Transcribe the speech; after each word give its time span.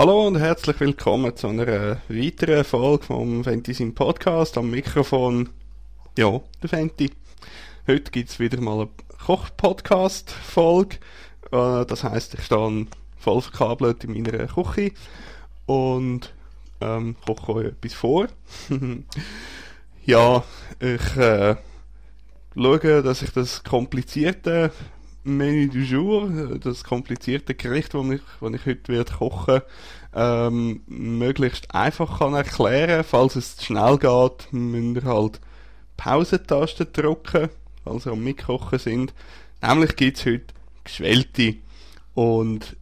Hallo 0.00 0.26
und 0.26 0.38
herzlich 0.38 0.80
willkommen 0.80 1.36
zu 1.36 1.48
einer 1.48 1.98
weiteren 2.08 2.64
Folge 2.64 3.04
vom 3.04 3.44
Fantasy 3.44 3.84
Podcast. 3.90 4.56
Am 4.56 4.70
Mikrofon, 4.70 5.50
ja, 6.16 6.40
der 6.62 6.68
Fenty. 6.70 7.10
Heute 7.86 8.10
gibt's 8.10 8.40
wieder 8.40 8.62
mal 8.62 8.80
eine 8.80 8.88
Koch-Podcast-Folge. 9.26 10.96
Äh, 11.52 11.84
das 11.84 12.02
heisst, 12.02 12.32
ich 12.32 12.46
stehe 12.46 12.86
voll 13.18 13.42
verkabelt 13.42 14.02
in 14.04 14.14
meiner 14.14 14.46
Küche 14.46 14.92
und 15.66 16.32
ähm, 16.80 17.16
koche 17.26 17.52
euch 17.52 17.66
etwas 17.66 17.92
vor. 17.92 18.28
ja, 20.06 20.42
ich 20.78 21.16
äh, 21.18 21.56
schaue, 22.54 23.02
dass 23.02 23.20
ich 23.20 23.32
das 23.32 23.62
komplizierte 23.64 24.72
Menü 25.22 25.68
du 25.68 25.80
jour, 25.80 26.58
das 26.58 26.82
komplizierte 26.82 27.54
Gericht, 27.54 27.92
das 27.92 28.06
ich, 28.08 28.20
das 28.40 28.52
ich 28.54 28.66
heute 28.66 28.92
werde 28.92 29.12
kochen 29.12 29.60
ähm, 30.14 30.82
möglichst 30.86 31.74
einfach 31.74 32.18
kann 32.18 32.34
erklären. 32.34 33.04
Falls 33.04 33.36
es 33.36 33.56
zu 33.56 33.66
schnell 33.66 33.98
geht, 33.98 34.52
müsst 34.52 35.04
ihr 35.04 35.04
halt 35.04 35.40
Pausentaste 35.96 36.86
drücken, 36.86 37.50
falls 37.84 38.06
ihr 38.06 38.12
am 38.12 38.24
Mitkochen 38.24 38.78
sind. 38.78 39.14
Nämlich 39.62 39.96
gibt 39.96 40.18
es 40.18 40.26
heute 40.26 40.54
Geschwellte. 40.84 41.56
Und 42.14 42.76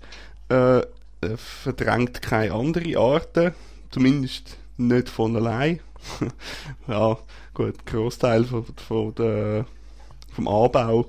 äh, 0.50 0.82
er 1.22 1.38
verdrängt 1.38 2.22
keine 2.22 2.54
andere 2.54 2.98
Arten, 2.98 3.54
zumindest 3.92 4.58
nicht 4.78 5.10
von 5.10 5.36
allein. 5.36 5.80
ja, 6.88 7.18
gut, 7.54 7.86
Großteil 7.86 8.44
von, 8.46 8.66
von 8.88 9.14
der, 9.16 9.66
vom 10.34 10.48
Anbau 10.48 11.06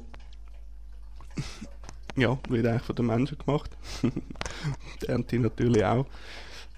ja, 2.16 2.38
wird 2.48 2.66
eigentlich 2.66 2.82
von 2.82 2.96
den 2.96 3.06
Menschen 3.06 3.38
gemacht. 3.38 3.70
die 5.02 5.06
Ernte 5.06 5.38
natürlich 5.38 5.84
auch. 5.84 6.06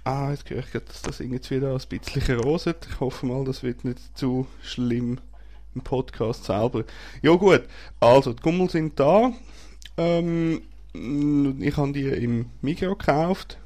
Ah, 0.05 0.31
jetzt 0.31 0.49
höre 0.51 0.59
ich 0.59 0.71
gerade, 0.71 0.85
dass 0.87 1.03
das 1.03 1.21
irgendwie 1.21 1.57
wieder 1.57 1.73
ein 1.73 1.89
bisschen 1.89 2.41
roset. 2.41 2.87
Ich 2.91 3.01
hoffe 3.01 3.27
mal, 3.27 3.45
das 3.45 3.63
wird 3.63 3.85
nicht 3.85 4.17
zu 4.17 4.47
schlimm 4.63 5.19
im 5.75 5.81
Podcast 5.81 6.45
selber. 6.45 6.85
Ja 7.23 7.35
gut, 7.35 7.63
also 8.01 8.33
die 8.33 8.43
Gummel 8.43 8.69
sind 8.71 9.01
da. 9.01 9.33
Ähm, 9.97 10.63
ich 10.93 11.77
habe 11.77 11.93
die 11.93 12.05
im 12.05 12.51
Mikro 12.61 12.97
gekauft. 12.97 13.59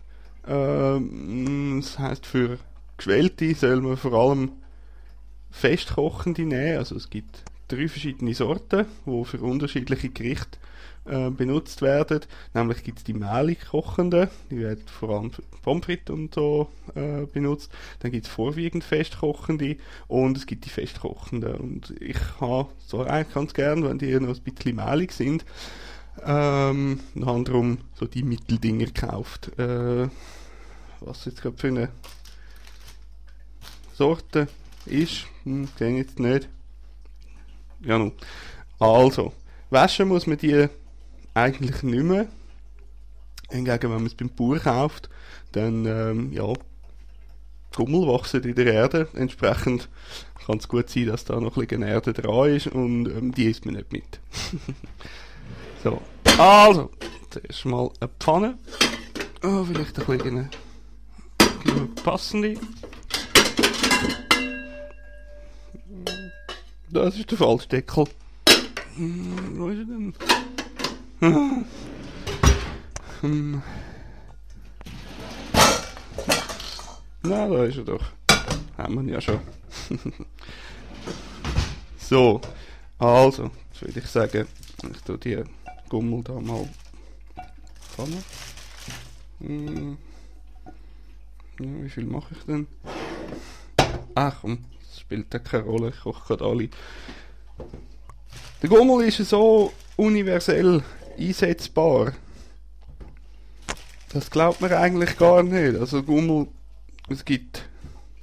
Ähm, 0.46 1.80
das 1.82 1.98
heißt 1.98 2.24
für 2.24 2.58
Geschwellte 2.96 3.54
soll 3.54 3.80
man 3.80 3.96
vor 3.96 4.12
allem 4.14 4.52
festkochende 5.50 6.42
nehmen. 6.42 6.78
Also 6.78 6.96
es 6.96 7.10
gibt 7.10 7.42
drei 7.68 7.88
verschiedene 7.88 8.34
Sorten, 8.34 8.86
die 9.06 9.24
für 9.24 9.40
unterschiedliche 9.40 10.08
Gerichte 10.08 10.58
äh, 11.08 11.30
benutzt 11.30 11.82
werden. 11.82 12.20
Nämlich 12.54 12.84
gibt 12.84 12.98
es 12.98 13.04
die 13.04 13.14
mehlig 13.14 13.66
kochenden, 13.70 14.28
die 14.50 14.58
werden 14.58 14.84
vor 14.86 15.10
allem 15.10 15.30
Pommes 15.62 15.84
frites 15.84 16.14
und 16.14 16.34
so 16.34 16.68
äh, 16.94 17.26
benutzt. 17.26 17.70
Dann 18.00 18.12
gibt 18.12 18.26
es 18.26 18.32
vorwiegend 18.32 18.84
festkochende 18.84 19.76
und 20.06 20.36
es 20.36 20.46
gibt 20.46 20.64
die 20.64 20.70
festkochenden. 20.70 21.54
Und 21.54 21.94
ich 22.00 22.18
habe 22.40 22.68
so 22.86 23.02
eigentlich 23.02 23.34
ganz 23.34 23.54
gern, 23.54 23.84
wenn 23.84 23.98
die 23.98 24.18
noch 24.20 24.36
ein 24.36 24.42
bisschen 24.42 24.76
mehlig 24.76 25.12
sind. 25.12 25.44
Ähm, 26.24 27.00
und 27.14 27.26
habe 27.26 27.44
darum 27.44 27.78
so 27.94 28.06
die 28.06 28.22
Mitteldinger 28.22 28.86
gekauft. 28.86 29.58
Äh, 29.58 30.08
was 31.00 31.24
jetzt 31.24 31.42
gerade 31.42 31.56
für 31.56 31.68
eine 31.68 31.88
Sorte 33.94 34.48
ist, 34.86 35.26
hm, 35.44 35.68
den 35.78 35.96
jetzt 35.96 36.18
nicht. 36.18 36.48
Ja, 37.80 37.98
nun. 37.98 38.12
Also, 38.78 39.32
waschen 39.70 40.08
muss 40.08 40.26
man 40.26 40.38
die 40.38 40.68
eigentlich 41.42 41.82
nicht 41.82 42.04
mehr. 42.04 42.26
Hingegen, 43.50 43.90
wenn 43.90 43.98
man 43.98 44.06
es 44.06 44.14
beim 44.14 44.30
Bauer 44.30 44.58
kauft, 44.58 45.08
dann, 45.52 45.86
ähm, 45.86 46.32
ja, 46.32 46.52
Gummel 47.74 48.08
wachsen 48.08 48.42
in 48.42 48.54
der 48.54 48.72
Erde. 48.72 49.08
Entsprechend 49.14 49.88
kann 50.44 50.58
es 50.58 50.68
gut 50.68 50.90
sein, 50.90 51.06
dass 51.06 51.24
da 51.24 51.40
noch 51.40 51.56
ein 51.56 51.66
bisschen 51.66 51.82
Erde 51.82 52.12
dran 52.12 52.54
ist 52.54 52.66
und 52.66 53.06
ähm, 53.06 53.32
die 53.32 53.44
isst 53.44 53.64
man 53.64 53.74
nicht 53.74 53.92
mit. 53.92 54.20
so, 55.84 56.00
also, 56.38 56.90
zuerst 57.30 57.64
mal 57.66 57.90
eine 58.00 58.10
Pfanne. 58.18 58.58
Oh, 59.42 59.64
vielleicht 59.64 59.98
ein 59.98 60.06
bisschen 60.06 60.50
eine 61.66 61.86
passende. 62.02 62.54
Das 66.90 67.16
ist 67.16 67.30
der 67.30 67.38
falsche 67.38 67.68
Deckel. 67.68 68.06
Hm, 68.96 69.58
wo 69.58 69.68
ist 69.68 69.78
er 69.78 69.84
denn? 69.84 70.14
Hm. 71.20 71.64
Na, 77.22 77.48
da 77.48 77.64
ist 77.64 77.78
er 77.78 77.84
doch. 77.84 78.04
Haben 78.76 79.06
wir 79.06 79.14
ja 79.14 79.20
schon. 79.20 79.40
so, 81.98 82.40
also, 82.98 83.50
jetzt 83.72 83.82
würde 83.82 83.98
ich 83.98 84.06
sagen, 84.06 84.46
ich 84.92 85.02
tue 85.02 85.18
die 85.18 85.42
Gummel 85.88 86.22
da 86.22 86.34
mal 86.34 86.68
fangen. 87.96 88.22
Hm. 89.40 89.98
Ja, 91.58 91.66
wie 91.82 91.90
viel 91.90 92.04
mache 92.04 92.32
ich 92.36 92.44
denn? 92.44 92.68
Ach 94.14 94.36
komm, 94.40 94.64
das 94.80 95.00
spielt 95.00 95.34
ja 95.34 95.40
keine 95.40 95.64
Rolle, 95.64 95.88
ich 95.88 96.00
koche 96.00 96.28
gerade 96.28 96.44
alle. 96.44 96.68
Der 98.62 98.68
Gummel 98.68 99.08
ist 99.08 99.18
so 99.28 99.72
universell 99.96 100.82
einsetzbar. 101.18 102.12
Das 104.10 104.30
glaubt 104.30 104.60
man 104.60 104.72
eigentlich 104.72 105.16
gar 105.18 105.42
nicht. 105.42 105.78
Also 105.78 106.02
Gummel, 106.02 106.48
es 107.08 107.24
gibt 107.24 107.68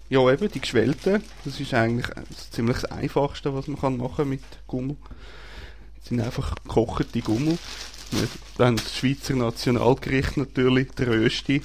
ja, 0.09 0.19
eben, 0.31 0.51
die 0.51 0.61
geschwellten, 0.61 1.23
das 1.43 1.59
ist 1.59 1.73
eigentlich 1.73 2.07
das 2.29 2.51
ziemlich 2.51 2.77
das 2.77 2.91
Einfachste, 2.91 3.53
was 3.55 3.67
man 3.67 3.79
kann 3.79 3.97
machen 3.97 4.29
mit 4.29 4.43
Gummel. 4.67 4.97
Das 5.97 6.09
sind 6.09 6.21
einfach 6.21 6.55
gekochte 6.55 7.21
Gummel. 7.21 7.57
Dann 8.57 8.77
das 8.77 8.95
Schweizer 8.95 9.35
Nationalgericht 9.35 10.37
natürlich, 10.37 10.91
der 10.91 11.07
Rösti. 11.07 11.63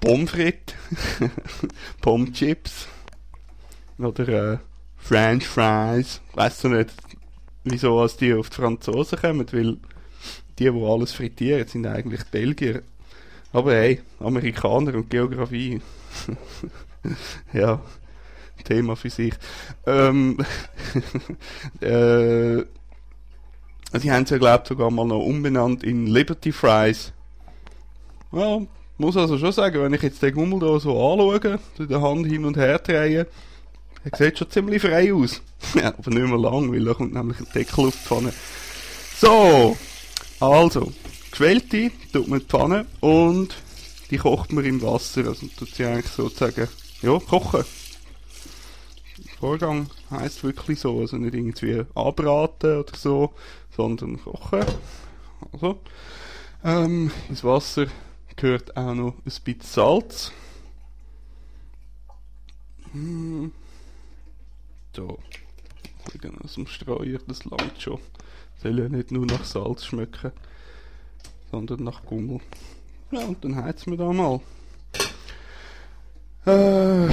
Pommes 0.00 0.30
frites, 0.30 0.74
Pommes 2.00 2.32
chips 2.32 2.86
oder 3.98 4.28
äh, 4.28 4.58
French 4.96 5.46
fries. 5.46 6.20
Weißt 6.34 6.64
du 6.64 6.68
nicht, 6.68 6.92
wieso 7.66 8.00
als 8.00 8.16
die 8.16 8.32
auf 8.32 8.48
die 8.48 8.56
Franzosen 8.56 9.18
kommen, 9.18 9.46
weil 9.52 9.76
die, 10.58 10.64
die 10.64 10.68
alles 10.68 11.12
frittieren, 11.12 11.66
sind 11.68 11.86
eigentlich 11.86 12.24
Belgier. 12.24 12.82
Aber 13.52 13.74
hey, 13.74 14.00
Amerikaner 14.20 14.94
und 14.94 15.10
Geografie. 15.10 15.80
ja, 17.52 17.80
Thema 18.64 18.96
für 18.96 19.10
sich. 19.10 19.34
Ähm, 19.86 20.38
äh, 21.80 22.64
sie 23.98 24.10
haben 24.10 24.24
es 24.24 24.30
ja, 24.30 24.38
glaube 24.38 24.64
sogar 24.66 24.90
mal 24.90 25.06
noch 25.06 25.24
umbenannt 25.24 25.84
in 25.84 26.06
Liberty 26.06 26.52
Fries. 26.52 27.12
Ja, 28.32 28.60
muss 28.98 29.16
also 29.16 29.38
schon 29.38 29.52
sagen, 29.52 29.82
wenn 29.82 29.94
ich 29.94 30.02
jetzt 30.02 30.22
den 30.22 30.34
Gummel 30.34 30.58
da 30.60 30.78
so 30.80 30.92
anschaue, 30.92 31.58
in 31.78 31.88
der 31.88 32.02
Hand 32.02 32.26
hin 32.26 32.44
und 32.44 32.56
her 32.56 32.78
drehe, 32.78 33.26
er 34.10 34.16
sieht 34.16 34.38
schon 34.38 34.50
ziemlich 34.50 34.82
frei 34.82 35.12
aus. 35.12 35.42
ja, 35.74 35.88
aber 35.88 36.10
nicht 36.10 36.28
mehr 36.28 36.38
lang, 36.38 36.72
weil 36.72 36.84
da 36.84 36.94
kommt 36.94 37.14
nämlich 37.14 37.40
ein 37.40 37.48
Deckel 37.52 37.86
auf 37.86 37.94
die 37.94 38.06
Pfanne. 38.06 38.32
So, 39.18 39.76
also, 40.38 40.92
geschwellte 41.30 41.90
tut 42.12 42.28
man 42.28 42.38
die 42.40 42.44
Pfanne 42.44 42.86
und 43.00 43.56
die 44.10 44.18
kocht 44.18 44.52
man 44.52 44.64
im 44.64 44.80
Wasser. 44.82 45.26
Also 45.26 45.46
tut 45.58 45.74
sie 45.74 45.84
eigentlich 45.84 46.12
sozusagen, 46.12 46.68
ja, 47.02 47.18
kochen. 47.18 47.64
Der 49.18 49.34
Vorgang 49.38 49.88
heisst 50.10 50.44
wirklich 50.44 50.78
so, 50.78 51.00
also 51.00 51.16
nicht 51.16 51.34
irgendwie 51.34 51.84
anbraten 51.94 52.78
oder 52.78 52.96
so, 52.96 53.34
sondern 53.76 54.22
kochen. 54.22 54.64
Also, 55.52 55.80
ähm, 56.62 57.10
ins 57.28 57.42
Wasser 57.42 57.86
gehört 58.36 58.76
auch 58.76 58.94
noch 58.94 59.14
ein 59.14 59.22
bisschen 59.24 59.60
Salz. 59.62 60.32
Hm. 62.92 63.52
So. 64.96 65.18
Aus 66.42 66.54
dem 66.54 66.66
Streuer, 66.66 67.18
das 67.26 67.44
langt 67.44 67.82
schon. 67.82 67.98
Soll 68.62 68.78
ja 68.78 68.88
nicht 68.88 69.10
nur 69.10 69.26
nach 69.26 69.44
Salz 69.44 69.84
schmecken, 69.84 70.32
sondern 71.50 71.84
nach 71.84 72.02
Gummel. 72.06 72.40
Ja, 73.10 73.20
und 73.26 73.44
dann 73.44 73.56
heizen 73.56 73.90
wir 73.90 73.98
da 73.98 74.10
mal. 74.10 74.40
Äh, 76.46 77.08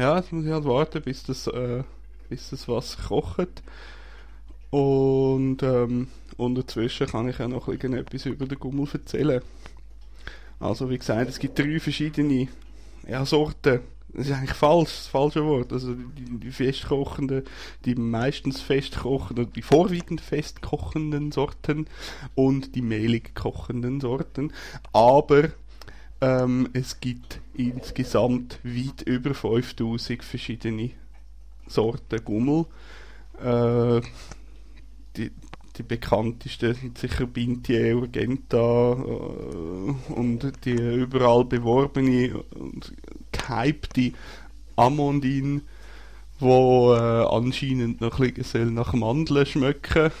ja, 0.00 0.16
jetzt 0.16 0.32
muss 0.32 0.44
ich 0.44 0.52
halt 0.52 0.64
warten, 0.64 1.02
bis 1.02 1.24
das, 1.24 1.48
äh, 1.48 1.82
bis 2.28 2.50
das 2.50 2.68
Wasser 2.68 3.02
kocht. 3.08 3.62
Und 4.70 5.62
ähm, 5.64 6.08
unterzwischen 6.36 7.08
kann 7.08 7.28
ich 7.28 7.40
auch 7.40 7.48
noch 7.48 7.66
etwas 7.66 8.26
über 8.26 8.46
den 8.46 8.60
Gummel 8.60 8.88
erzählen. 8.92 9.42
Also 10.60 10.88
wie 10.88 10.98
gesagt, 10.98 11.28
es 11.28 11.40
gibt 11.40 11.58
drei 11.58 11.80
verschiedene 11.80 12.46
ja, 13.08 13.24
Sorten. 13.26 13.80
Das 14.12 14.26
ist 14.26 14.32
eigentlich 14.32 14.54
falsch, 14.54 14.90
das 14.90 15.06
falsche 15.06 15.44
Wort. 15.44 15.72
Also 15.72 15.94
die, 15.94 16.40
die 16.40 16.50
festkochenden, 16.50 17.44
die 17.84 17.94
meistens 17.94 18.60
festkochenden, 18.60 19.52
die 19.52 19.62
vorwiegend 19.62 20.20
festkochenden 20.20 21.30
Sorten 21.30 21.86
und 22.34 22.74
die 22.74 22.82
mehlig 22.82 23.34
kochenden 23.34 24.00
Sorten. 24.00 24.52
Aber 24.92 25.50
ähm, 26.20 26.68
es 26.72 27.00
gibt 27.00 27.40
insgesamt 27.54 28.58
weit 28.64 29.02
über 29.02 29.34
5000 29.34 30.24
verschiedene 30.24 30.90
Sorten 31.66 32.24
Gummel. 32.24 32.66
Äh, 33.40 34.00
die, 35.16 35.30
die 35.76 35.82
bekanntesten 35.82 36.74
sind 36.74 36.98
sicher 36.98 37.26
Bintie, 37.26 37.92
Urgenta 37.92 38.92
äh, 38.92 40.12
und 40.12 40.52
die 40.64 40.72
überall 40.72 41.44
beworbene 41.44 42.42
und 42.54 42.92
gehypte 43.48 44.12
Amondin, 44.76 45.62
wo 46.38 46.94
äh, 46.94 47.26
anscheinend 47.26 48.00
noch 48.00 48.20
ein 48.20 48.34
bisschen 48.34 48.74
nach 48.74 48.92
Mandeln 48.92 49.46
schmecken. 49.46 50.12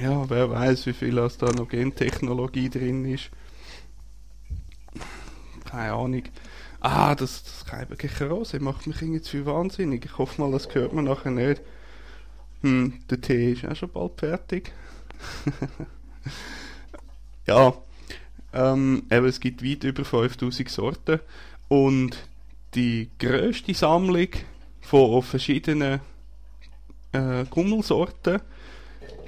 Ja, 0.00 0.28
wer 0.30 0.50
weiß, 0.50 0.86
wie 0.86 0.92
viel 0.92 1.18
aus 1.18 1.38
da 1.38 1.52
noch 1.52 1.68
Gentechnologie 1.68 2.70
drin 2.70 3.04
ist. 3.04 3.30
Keine 5.64 5.92
Ahnung. 5.92 6.22
Ah, 6.80 7.14
das, 7.14 7.44
das 7.44 7.64
Keiberkicher 7.64 8.28
Rose 8.28 8.58
macht 8.60 8.86
mich 8.86 9.02
irgendwie 9.02 9.22
zu 9.22 9.46
wahnsinnig. 9.46 10.04
Ich 10.04 10.18
hoffe 10.18 10.40
mal, 10.40 10.50
das 10.50 10.72
hört 10.74 10.92
man 10.92 11.04
nachher 11.04 11.30
nicht. 11.30 11.62
Hm, 12.62 13.02
der 13.10 13.20
Tee 13.20 13.52
ist 13.52 13.64
auch 13.64 13.76
schon 13.76 13.90
bald 13.90 14.18
fertig. 14.18 14.72
ja, 17.46 17.74
ähm, 18.52 19.04
eben, 19.10 19.26
es 19.26 19.40
gibt 19.40 19.64
weit 19.64 19.84
über 19.84 20.04
5000 20.04 20.68
Sorten 20.68 21.20
und 21.72 22.18
die 22.74 23.08
größte 23.18 23.72
Sammlung 23.72 24.28
von 24.82 25.22
verschiedenen 25.22 26.00
äh, 27.12 27.46
Gummelsorten 27.48 28.42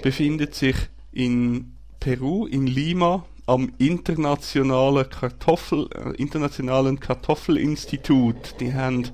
befindet 0.03 0.55
sich 0.55 0.77
in 1.11 1.73
Peru, 2.01 2.45
in 2.45 2.67
Lima, 2.67 3.25
am 3.47 3.73
internationalen 3.79 5.09
Kartoffel, 5.09 5.89
äh, 5.95 6.11
internationalen 6.21 7.01
Kartoffelinstitut. 7.01 8.61
Die 8.61 8.75
haben 8.75 9.09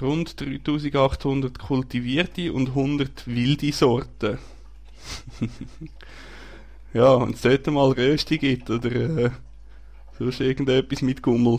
rund 0.00 0.40
3800 0.40 1.58
kultivierte 1.58 2.52
und 2.52 2.68
100 2.68 3.26
wilde 3.26 3.72
Sorten. 3.72 4.38
ja, 6.94 7.20
wenn 7.20 7.34
es 7.34 7.40
dort 7.40 7.66
mal 7.66 7.90
Rösti 7.90 8.38
gibt 8.38 8.70
oder 8.70 8.92
äh, 8.92 9.30
sonst 10.16 10.40
irgendetwas 10.40 11.02
mit 11.02 11.20
Gummel. 11.20 11.58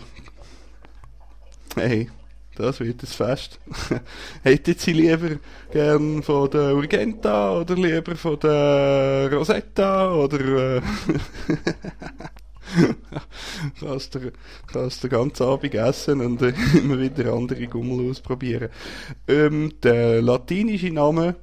Hey, 1.75 2.09
das 2.55 2.79
wird 2.79 3.03
ein 3.03 3.07
Fest. 3.07 3.59
Hätten 4.43 4.75
Sie 4.77 4.93
lieber 4.93 5.37
gern 5.71 6.23
von 6.23 6.49
der 6.49 6.75
Urgenta 6.75 7.59
oder 7.59 7.75
lieber 7.75 8.15
von 8.15 8.39
der 8.39 9.31
Rosetta 9.31 10.11
oder 10.13 10.77
äh, 10.77 10.81
kannst 13.79 14.15
du 14.15 14.31
kannst 14.67 15.03
den 15.03 15.09
ganzen 15.09 15.43
Abend 15.43 15.73
essen 15.73 16.21
und 16.21 16.41
immer 16.41 16.99
wieder 16.99 17.33
andere 17.33 17.67
Gummel 17.67 18.09
ausprobieren. 18.09 18.69
Ähm, 19.27 19.73
der 19.83 20.21
latinische 20.21 20.91
Name 20.91 21.35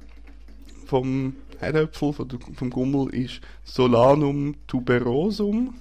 vom 0.85 1.35
Herdöpfel, 1.59 2.13
vom 2.53 2.69
Gummel 2.69 3.13
ist 3.13 3.41
Solanum 3.63 4.55
tuberosum. 4.67 5.73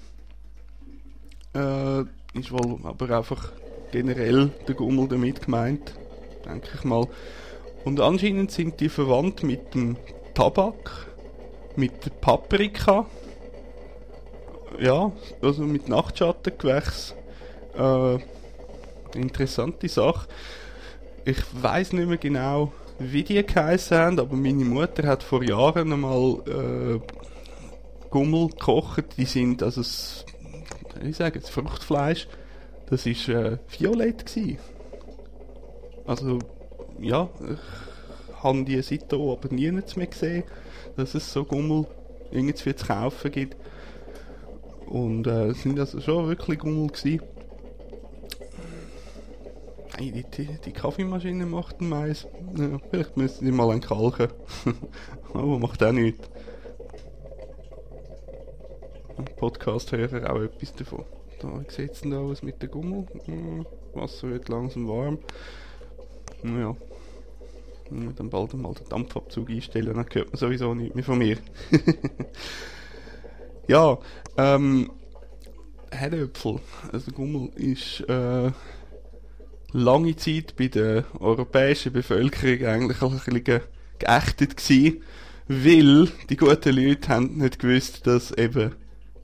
Äh, 1.52 2.00
ist 2.38 2.52
wohl 2.52 2.78
aber 2.84 3.18
einfach 3.18 3.52
generell 3.96 4.50
der 4.68 4.74
Gummel 4.74 5.08
damit 5.08 5.46
gemeint, 5.46 5.94
denke 6.44 6.68
ich 6.74 6.84
mal. 6.84 7.06
Und 7.84 7.98
anscheinend 7.98 8.50
sind 8.50 8.78
die 8.80 8.90
verwandt 8.90 9.42
mit 9.42 9.74
dem 9.74 9.96
Tabak, 10.34 11.06
mit 11.76 12.04
der 12.04 12.10
Paprika, 12.10 13.06
ja, 14.78 15.10
also 15.40 15.62
mit 15.62 15.88
Nachtschattengewächs. 15.88 17.14
Äh, 17.74 18.18
interessante 19.14 19.88
Sache. 19.88 20.28
Ich 21.24 21.38
weiß 21.54 21.94
nicht 21.94 22.06
mehr 22.08 22.18
genau, 22.18 22.72
wie 22.98 23.24
die 23.24 23.42
geheißen 23.42 23.96
haben, 23.96 24.20
aber 24.20 24.36
meine 24.36 24.64
Mutter 24.64 25.06
hat 25.06 25.22
vor 25.22 25.42
Jahren 25.42 25.90
einmal 25.90 26.42
äh, 26.46 27.00
Gummel 28.10 28.48
gekocht. 28.48 29.16
Die 29.16 29.24
sind, 29.24 29.62
also 29.62 29.80
das, 29.80 30.26
ich 31.02 31.16
sage 31.16 31.40
das 31.40 31.48
Fruchtfleisch, 31.48 32.28
das 32.88 33.06
ist 33.06 33.28
äh, 33.28 33.58
violett 33.68 34.26
gewesen. 34.26 34.58
Also, 36.06 36.38
ja, 37.00 37.28
ich 37.40 38.42
habe 38.42 38.64
die 38.64 38.80
Seite 38.82 39.16
aber 39.16 39.48
nie 39.52 39.70
mehr 39.70 39.82
gesehen, 40.06 40.44
dass 40.96 41.14
es 41.14 41.32
so 41.32 41.44
Gummel 41.44 41.86
irgendwie 42.30 42.74
zu 42.74 42.86
kaufen 42.86 43.30
gibt. 43.32 43.56
Und 44.86 45.26
äh, 45.26 45.52
sind 45.52 45.80
also 45.80 46.00
schon 46.00 46.28
wirklich 46.28 46.60
Gummel 46.60 46.88
gewesen. 46.88 47.22
Die, 49.98 50.12
die, 50.22 50.58
die, 50.64 50.72
Kaffeemaschine 50.72 51.46
macht 51.46 51.80
ein 51.80 51.88
Mais. 51.88 52.26
Ja, 52.56 52.78
vielleicht 52.90 53.16
müssen 53.16 53.46
die 53.46 53.50
mal 53.50 53.70
einen 53.70 53.80
kalken. 53.80 54.28
Aber 55.32 55.58
macht 55.58 55.82
auch 55.82 55.92
nichts. 55.92 56.28
Podcast-Hörer 59.36 60.30
auch 60.30 60.40
etwas 60.40 60.74
davon. 60.74 61.04
Da, 61.40 61.62
sieht 61.68 61.92
es 61.92 62.00
da 62.02 62.18
aus 62.18 62.42
mit 62.42 62.62
der 62.62 62.68
Gummel? 62.68 63.06
Hm, 63.26 63.66
Wasser 63.94 64.30
wird 64.30 64.48
langsam 64.48 64.88
warm. 64.88 65.18
Naja. 66.42 66.76
Dann 67.90 68.30
bald 68.30 68.52
mal 68.54 68.74
den 68.74 68.88
Dampfabzug 68.88 69.48
einstellen, 69.48 69.94
dann 69.94 70.06
hört 70.12 70.32
man 70.32 70.36
sowieso 70.36 70.74
nichts 70.74 70.94
mehr 70.96 71.04
von 71.04 71.18
mir. 71.18 71.38
ja, 73.68 73.98
ähm, 74.36 74.90
Herdöpfel, 75.92 76.58
also 76.92 77.12
Gummel, 77.12 77.50
ist 77.54 78.00
äh, 78.08 78.50
lange 79.72 80.16
Zeit 80.16 80.56
bei 80.56 80.66
der 80.66 81.04
europäischen 81.20 81.92
Bevölkerung 81.92 82.66
eigentlich 82.66 83.02
ein 83.02 83.10
bisschen 83.10 83.62
geächtet 83.98 84.56
gewesen, 84.56 85.02
weil 85.46 86.08
die 86.28 86.36
guten 86.36 86.74
Leute 86.74 87.08
haben 87.08 87.38
nicht 87.38 87.60
gewusst, 87.60 88.06
dass 88.06 88.32
eben 88.32 88.74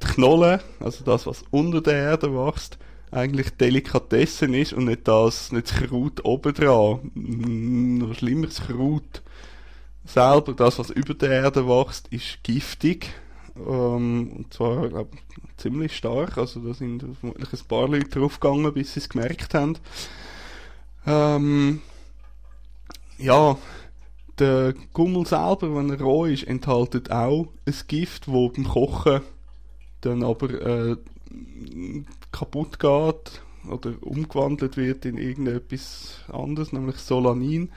die 0.03 0.09
Knolle, 0.09 0.61
also 0.81 1.05
das, 1.05 1.27
was 1.27 1.45
unter 1.51 1.81
der 1.81 1.95
Erde 1.95 2.35
wächst, 2.35 2.79
eigentlich 3.11 3.51
Delikatessen 3.51 4.55
ist 4.55 4.73
und 4.73 4.87
nicht 4.87 5.07
das, 5.07 5.53
nicht 5.53 5.71
das 5.71 5.77
Kraut 5.79 6.25
obendran. 6.25 7.11
Noch 7.15 8.15
schlimmer, 8.15 8.47
das 8.47 8.67
Kraut 8.67 9.23
selber, 10.05 10.55
das, 10.55 10.79
was 10.79 10.91
über 10.91 11.15
der 11.15 11.31
Erde 11.31 11.67
wächst, 11.67 12.09
ist 12.09 12.43
giftig. 12.43 13.11
Ähm, 13.57 14.33
und 14.37 14.55
zwar, 14.55 14.89
glaub, 14.89 15.11
ziemlich 15.59 15.97
stark. 15.97 16.39
Also 16.39 16.61
da 16.61 16.75
sind 16.75 17.05
vermutlich 17.21 17.53
ein 17.53 17.69
paar 17.69 17.89
Leute 17.89 18.09
draufgegangen, 18.09 18.73
bis 18.73 18.95
sie 18.95 19.01
es 19.01 19.09
gemerkt 19.09 19.55
haben. 19.55 19.77
Ähm, 21.07 21.83
ja, 23.19 23.59
der 24.39 24.75
Gummel 24.93 25.27
selber, 25.27 25.75
wenn 25.77 25.91
er 25.91 26.01
roh 26.01 26.25
ist, 26.25 26.45
enthält 26.45 27.11
auch 27.11 27.49
ein 27.67 27.75
Gift, 27.87 28.29
wo 28.29 28.49
beim 28.49 28.65
Kochen 28.65 29.21
dann 30.03 30.23
aber 30.23 30.51
äh, 30.51 30.97
kaputt 32.31 32.79
geht 32.79 33.43
oder 33.69 33.95
umgewandelt 34.01 34.77
wird 34.77 35.05
in 35.05 35.17
irgendetwas 35.17 36.21
anderes, 36.29 36.73
nämlich 36.73 36.97
Solanin. 36.97 37.71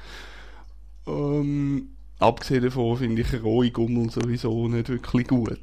Ähm, 1.08 1.90
abgesehen 2.20 2.64
davon 2.64 2.98
finde 2.98 3.22
ich 3.22 3.44
rohe 3.44 3.72
Gummel 3.72 4.10
sowieso 4.10 4.68
nicht 4.68 4.90
wirklich 4.90 5.28
gut. 5.28 5.60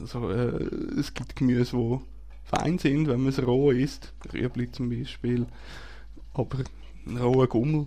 Also, 0.00 0.30
äh, 0.30 0.64
es 0.98 1.12
gibt 1.14 1.36
Gemüse, 1.36 1.76
die 1.76 1.98
fein 2.44 2.78
sind, 2.78 3.08
wenn 3.08 3.20
man 3.20 3.30
es 3.30 3.44
roh 3.44 3.70
isst. 3.70 4.12
Rüebli 4.32 4.70
zum 4.70 4.90
Beispiel. 4.90 5.46
Aber 6.32 6.58
ein 7.06 7.16
roher 7.16 7.48
Gummel, 7.48 7.86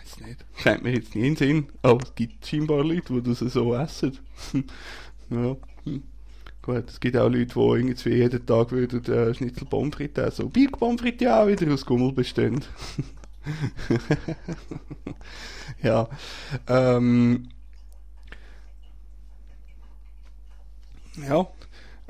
weiß 0.00 0.26
nicht, 0.26 0.44
fällt 0.52 0.82
mir 0.82 0.94
jetzt 0.94 1.14
nie 1.14 1.26
in 1.26 1.34
den 1.34 1.36
Sinn. 1.36 1.66
Aber 1.82 2.02
es 2.04 2.14
gibt 2.14 2.46
scheinbar 2.46 2.84
Leute, 2.84 3.20
die 3.20 3.22
das 3.22 3.40
so 3.40 3.74
essen. 3.74 4.18
ja. 5.30 5.56
Gut, 6.62 6.90
es 6.90 7.00
gibt 7.00 7.16
auch 7.16 7.28
Leute, 7.28 7.54
die 7.54 7.58
irgendwie 7.60 8.10
jeden 8.10 8.46
Tag 8.46 8.70
würden 8.70 9.04
äh, 9.12 9.34
Schnitzel 9.34 9.66
Pommes 9.66 9.94
frites 9.94 10.34
essen. 10.34 10.44
Und 10.46 10.52
Birk 10.52 10.78
Pommes 10.78 11.00
frites 11.00 11.24
ja 11.24 11.42
auch 11.42 11.46
wieder 11.48 11.72
aus 11.72 11.86
Gummel 11.86 12.12
bestehen. 12.12 12.62
ja. 15.82 16.08
Ähm, 16.68 17.48
ja. 21.16 21.46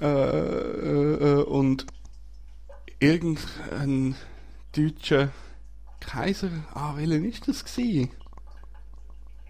Äh, 0.01 0.07
äh, 0.07 1.43
und 1.45 1.87
irgendein 2.99 4.15
deutscher 4.75 5.31
Kaiser, 6.01 6.51
ah, 6.75 6.97
welcher 6.97 7.25
ist 7.25 7.49
das 7.49 7.65
gewesen? 7.65 8.11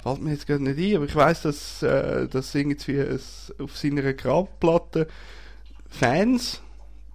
Fällt 0.02 0.22
mir 0.22 0.32
jetzt 0.32 0.46
gerade 0.46 0.62
nicht 0.62 0.78
ein, 0.78 0.96
aber 0.96 1.04
ich 1.04 1.14
weiß, 1.14 1.42
dass, 1.42 1.82
äh, 1.82 2.26
dass 2.28 2.54
irgendwie 2.54 2.96
es 2.96 3.52
auf 3.58 3.76
seiner 3.76 4.12
Grabplatte 4.14 5.06
Fans, 5.88 6.62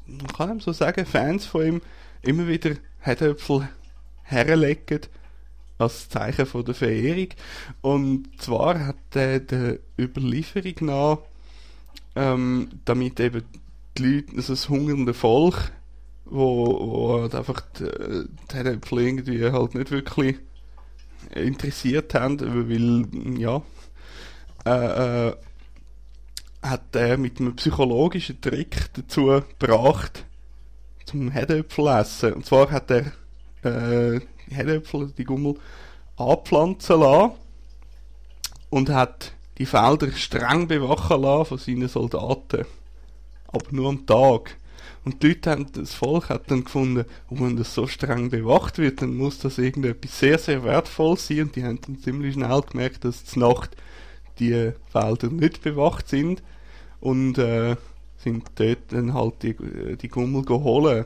man 0.05 0.27
kann 0.27 0.51
ihm 0.51 0.59
so 0.59 0.71
sagen, 0.71 1.05
Fans 1.05 1.45
von 1.45 1.65
ihm 1.65 1.81
immer 2.21 2.47
wieder 2.47 2.75
Herdöpfel 2.99 3.69
herlegen 4.23 5.01
als 5.77 6.09
Zeichen 6.09 6.45
von 6.45 6.63
der 6.65 6.75
Verehrung. 6.75 7.29
Und 7.81 8.41
zwar 8.41 8.85
hat 8.85 9.15
er 9.15 9.39
der 9.39 9.79
Überlieferung 9.97 10.75
nach, 10.81 11.17
ähm, 12.15 12.69
damit 12.85 13.19
eben 13.19 13.43
die 13.97 14.03
Leute, 14.03 14.37
also 14.37 14.53
das 14.53 14.69
hungernde 14.69 15.13
Volk, 15.13 15.71
wo, 16.25 16.65
wo 16.65 17.21
halt 17.21 17.35
einfach 17.35 17.61
die, 17.79 18.27
die 18.51 18.55
Herdöpfel 18.55 18.99
irgendwie 18.99 19.51
halt 19.51 19.75
nicht 19.75 19.91
wirklich 19.91 20.37
interessiert 21.33 22.13
haben, 22.13 22.39
weil, 22.41 23.39
ja, 23.39 23.61
äh, 24.65 25.27
äh, 25.29 25.35
hat 26.61 26.95
er 26.95 27.17
mit 27.17 27.39
einem 27.39 27.55
psychologischen 27.55 28.41
Trick 28.41 28.89
dazu 28.93 29.41
gebracht, 29.59 30.25
zum 31.05 31.29
Herdöpfel 31.29 31.87
essen. 31.87 32.33
Und 32.33 32.45
zwar 32.45 32.71
hat 32.71 32.91
er 32.91 33.11
äh, 33.63 34.19
Herdöpfel, 34.49 35.11
die 35.17 35.23
Gummel, 35.23 35.55
anpflanzen 36.17 36.99
lassen 36.99 37.33
und 38.69 38.89
hat 38.89 39.33
die 39.57 39.65
Felder 39.65 40.11
streng 40.11 40.67
bewachen 40.67 41.21
lassen 41.21 41.45
von 41.45 41.57
seinen 41.57 41.87
Soldaten. 41.87 42.65
Aber 43.47 43.65
nur 43.71 43.89
am 43.89 44.05
Tag. 44.05 44.57
Und 45.05 45.21
die 45.21 45.27
Leute 45.29 45.51
haben, 45.51 45.67
das 45.71 45.93
Volk 45.93 46.29
hat 46.29 46.49
dann 46.49 46.63
gefunden, 46.63 47.05
oh, 47.29 47.39
wenn 47.39 47.55
das 47.55 47.75
so 47.75 47.85
streng 47.85 48.31
bewacht 48.31 48.79
wird, 48.79 49.03
dann 49.03 49.15
muss 49.15 49.37
das 49.37 49.59
irgendetwas 49.59 50.19
sehr, 50.19 50.39
sehr 50.39 50.63
wertvoll 50.63 51.15
sein. 51.17 51.41
Und 51.41 51.55
die 51.55 51.63
haben 51.63 51.79
dann 51.85 51.99
ziemlich 51.99 52.33
schnell 52.33 52.61
gemerkt, 52.61 53.05
dass 53.05 53.23
zur 53.23 53.47
Nacht 53.47 53.77
die 54.39 54.71
Felder 54.91 55.29
nicht 55.29 55.61
bewacht 55.61 56.09
sind. 56.09 56.41
Und 57.01 57.37
äh, 57.37 57.75
sind 58.17 58.49
dort 58.55 58.79
dann 58.89 59.13
halt 59.13 59.43
die, 59.43 59.55
die 59.95 60.07
Gummel 60.07 60.43
geholt. 60.43 61.05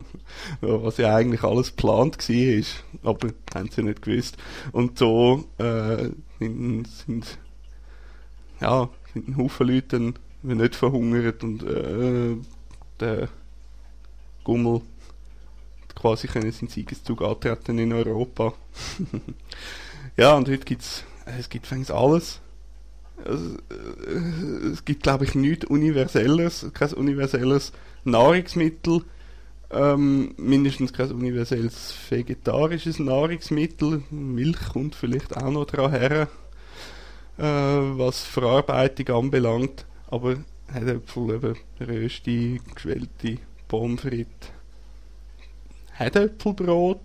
Was 0.60 0.96
ja 0.96 1.14
eigentlich 1.14 1.44
alles 1.44 1.76
geplant 1.76 2.28
war. 2.28 3.10
Aber 3.12 3.28
haben 3.54 3.70
sie 3.70 3.84
nicht 3.84 4.02
gewusst. 4.02 4.36
Und 4.72 4.98
so 4.98 5.44
äh, 5.58 6.08
sind, 6.40 6.88
sind, 6.88 7.38
ja, 8.60 8.88
sind 9.14 9.28
ein 9.28 9.36
Haufen 9.36 9.68
Leute 9.68 9.86
dann 9.88 10.14
nicht 10.42 10.74
verhungert 10.74 11.44
und 11.44 11.62
äh, 11.62 12.36
der 13.00 13.28
Gummel 14.44 14.82
quasi 15.94 16.28
können 16.28 16.50
seinen 16.50 16.68
Siegeszug 16.68 17.22
antreten 17.22 17.78
in 17.78 17.92
Europa. 17.92 18.54
ja, 20.16 20.34
und 20.34 20.48
heute 20.48 20.64
gibt's, 20.64 21.04
es 21.26 21.48
gibt 21.48 21.66
fängs 21.66 21.90
alles. 21.90 22.40
Also, 23.24 23.56
äh, 23.70 24.68
es 24.72 24.84
gibt, 24.84 25.02
glaube 25.02 25.24
ich, 25.24 25.34
nichts 25.34 25.66
Universelles, 25.66 26.66
kein 26.72 26.92
universelles 26.94 27.72
Nahrungsmittel, 28.04 29.02
ähm, 29.70 30.34
mindestens 30.38 30.92
kein 30.92 31.12
universelles 31.12 31.94
vegetarisches 32.08 32.98
Nahrungsmittel. 32.98 34.02
Milch 34.10 34.70
kommt 34.72 34.94
vielleicht 34.94 35.36
auch 35.36 35.50
noch 35.50 35.66
dran 35.66 35.90
her, 35.90 36.28
äh, 37.36 37.42
was 37.42 38.22
Verarbeitung 38.22 39.24
anbelangt, 39.24 39.84
aber 40.08 40.36
Herdöpfel, 40.72 41.34
eben 41.34 41.56
Rösti, 41.80 42.60
geschwellte 42.74 43.38
Pommes 43.68 44.00
frites, 44.00 44.50
Herdöpfelbrot, 45.92 47.00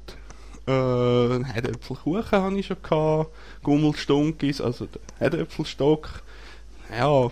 äh, 0.68 0.72
Herdöpfelkuchen 0.72 2.32
habe 2.32 2.60
ich 2.60 2.68
schon 2.68 2.82
gehabt, 2.82 3.32
Gummelstunkis, 3.64 4.62
also 4.62 4.88
Herdöpfelstock, 5.18 6.22
ja, 6.96 7.30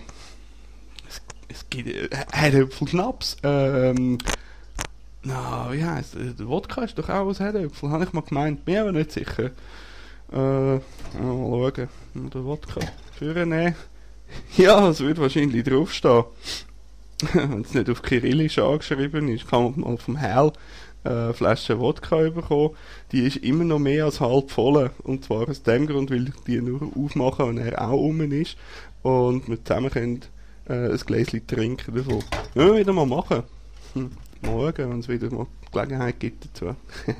es, 1.08 1.22
es 1.48 1.70
gibt 1.70 1.88
äh, 1.88 2.08
Herdöpfelschnaps, 2.32 3.36
ähm, 3.42 4.18
na, 5.22 5.72
wie 5.72 5.84
heisst 5.84 6.14
der 6.14 6.48
Wodka 6.48 6.82
ist 6.82 6.98
doch 6.98 7.08
auch 7.08 7.26
aus 7.26 7.40
Herdöpfel, 7.40 7.90
habe 7.90 8.04
ich 8.04 8.12
mal 8.12 8.20
gemeint, 8.20 8.64
bin 8.64 8.76
aber 8.76 8.92
nicht 8.92 9.12
sicher. 9.12 9.50
Äh, 10.32 10.36
mal 10.36 10.82
schauen, 11.74 11.88
der 12.14 12.44
Wodka 12.44 12.80
führen 13.16 13.74
Ja, 14.56 14.88
es 14.88 15.00
wird 15.00 15.18
wahrscheinlich 15.18 15.64
draufstehen. 15.64 16.24
Wenn 17.32 17.62
es 17.62 17.74
nicht 17.74 17.90
auf 17.90 18.02
Kyrillisch 18.02 18.58
angeschrieben 18.58 19.28
ist, 19.28 19.48
kann 19.48 19.64
man 19.64 19.80
mal 19.80 19.98
vom 19.98 20.16
Herr 20.16 20.52
äh, 21.04 21.32
Flasche 21.32 21.78
Wodka 21.78 22.28
bekommen. 22.30 22.70
Die 23.12 23.20
ist 23.20 23.36
immer 23.36 23.64
noch 23.64 23.78
mehr 23.78 24.06
als 24.06 24.20
halb 24.20 24.50
voll. 24.50 24.90
Und 25.02 25.24
zwar 25.24 25.48
aus 25.48 25.62
dem 25.62 25.86
Grund, 25.86 26.10
weil 26.10 26.28
ich 26.28 26.34
die 26.46 26.60
nur 26.60 26.90
aufmachen, 26.96 27.48
wenn 27.48 27.58
er 27.58 27.88
auch 27.88 28.00
um 28.00 28.20
ist. 28.32 28.56
Und 29.02 29.48
wir 29.48 29.62
zusammen 29.64 29.90
können 29.90 30.20
äh, 30.68 30.90
ein 30.90 30.98
Gläschen 30.98 31.46
trinken 31.46 31.94
davon. 31.94 32.24
Ja, 32.54 32.76
wieder 32.76 32.92
mal 32.92 33.06
machen. 33.06 33.42
Hm. 33.92 34.10
Mal 34.42 34.74
wenn 34.76 34.98
es 34.98 35.08
wieder 35.08 35.30
mal 35.30 35.46
Gelegenheit 35.72 36.20
gibt 36.20 36.44
dazu. 36.44 36.76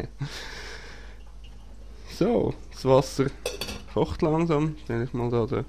so, 2.18 2.54
das 2.72 2.84
Wasser 2.84 3.26
kocht 3.92 4.22
langsam. 4.22 4.76
Stelle 4.84 5.04
ich 5.04 5.12
mal 5.12 5.30
da 5.30 5.46
den 5.46 5.64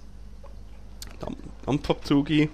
Ein. 1.24 2.50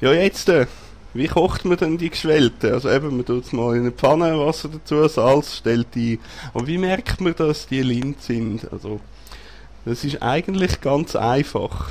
Ja, 0.00 0.12
jetzt, 0.12 0.48
äh, 0.48 0.66
wie 1.12 1.26
kocht 1.26 1.64
man 1.64 1.76
denn 1.76 1.98
die 1.98 2.10
Geschwellte? 2.10 2.72
Also 2.72 2.88
eben, 2.90 3.16
man 3.16 3.26
tut 3.26 3.44
es 3.44 3.52
mal 3.52 3.74
in 3.74 3.82
eine 3.82 3.92
Pfanne, 3.92 4.38
Wasser 4.38 4.68
dazu, 4.68 5.06
Salz, 5.08 5.56
stellt 5.56 5.94
die. 5.94 6.20
Aber 6.54 6.66
wie 6.66 6.78
merkt 6.78 7.20
man, 7.20 7.34
dass 7.34 7.66
die 7.66 7.82
Lind 7.82 8.22
sind? 8.22 8.70
Also, 8.72 9.00
das 9.84 10.04
ist 10.04 10.22
eigentlich 10.22 10.80
ganz 10.80 11.16
einfach. 11.16 11.90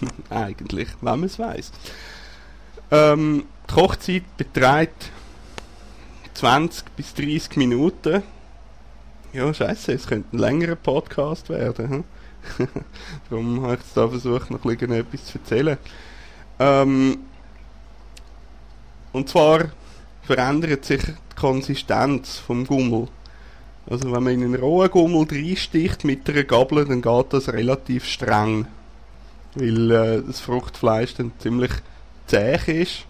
eigentlich, 0.30 0.88
wenn 1.00 1.20
man 1.20 1.24
es 1.24 1.38
weiss. 1.38 1.72
Ähm, 2.90 3.44
die 3.68 3.74
Kochzeit 3.74 4.36
beträgt 4.36 5.10
20 6.34 6.84
bis 6.96 7.14
30 7.14 7.56
Minuten. 7.56 8.22
Ja, 9.32 9.54
scheiße, 9.54 9.92
es 9.92 10.06
könnte 10.06 10.36
ein 10.36 10.40
längerer 10.40 10.74
Podcast 10.74 11.48
werden. 11.48 11.88
Hm? 11.88 12.04
Darum 13.30 13.62
habe 13.62 13.74
ich 13.74 13.80
jetzt 13.80 13.96
da 13.96 14.08
versucht, 14.08 14.50
noch 14.50 14.64
etwas 14.64 15.24
zu 15.24 15.38
erzählen. 15.38 15.78
Ähm, 16.58 17.18
Und 19.12 19.28
zwar 19.28 19.70
verändert 20.22 20.84
sich 20.84 21.02
die 21.02 21.36
Konsistenz 21.36 22.38
vom 22.38 22.66
Gummel. 22.66 23.08
Also 23.88 24.12
wenn 24.12 24.22
man 24.22 24.34
in 24.34 24.44
einen 24.44 24.54
rohen 24.54 24.90
Gummel 24.90 25.26
reinsticht 25.28 26.04
mit 26.04 26.28
einer 26.30 26.44
Gabel, 26.44 26.84
dann 26.84 27.02
geht 27.02 27.32
das 27.32 27.48
relativ 27.52 28.04
streng. 28.06 28.66
Weil 29.54 29.90
äh, 29.90 30.22
das 30.24 30.40
Fruchtfleisch 30.40 31.14
dann 31.14 31.32
ziemlich 31.40 31.72
zäh 32.26 32.82
ist. 32.82 33.04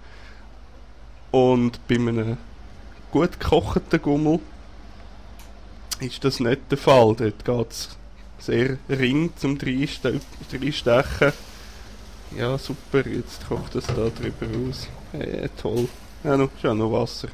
Und 1.31 1.87
bei 1.87 1.97
einem 1.97 2.39
gut 3.11 3.39
gekochten 3.39 4.01
Gummel 4.01 4.41
ist 6.01 6.25
das 6.25 6.41
nicht 6.41 6.63
der 6.71 6.79
Fall. 6.79 7.15
Dort 7.15 7.45
geht 7.45 7.71
es 7.71 7.97
sehr 8.41 8.79
ring 8.89 9.33
zum 9.37 9.59
Reinstechen. 9.59 11.33
Ja, 12.37 12.57
super, 12.59 13.07
jetzt 13.09 13.47
kocht 13.49 13.75
das 13.75 13.87
da 13.87 14.09
drüber 14.09 14.47
aus. 14.69 14.89
Ja, 15.13 15.49
toll. 15.61 15.89
Ja, 16.23 16.37
noch, 16.37 16.55
ist 16.55 16.63
ja 16.63 16.75
noch 16.75 16.93
Wasser. 16.93 17.29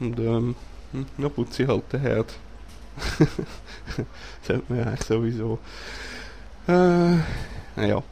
Und 0.00 0.18
ähm, 0.18 0.54
hm, 0.92 1.06
noch 1.16 1.34
putze 1.34 1.62
ich 1.62 1.68
halt 1.68 1.92
den 1.92 2.00
Herd. 2.00 2.34
Sollte 4.46 4.64
man 4.68 4.78
ja 4.78 4.84
eigentlich 4.86 5.06
sowieso. 5.06 5.58
Äh, 6.68 7.16
naja. 7.76 8.02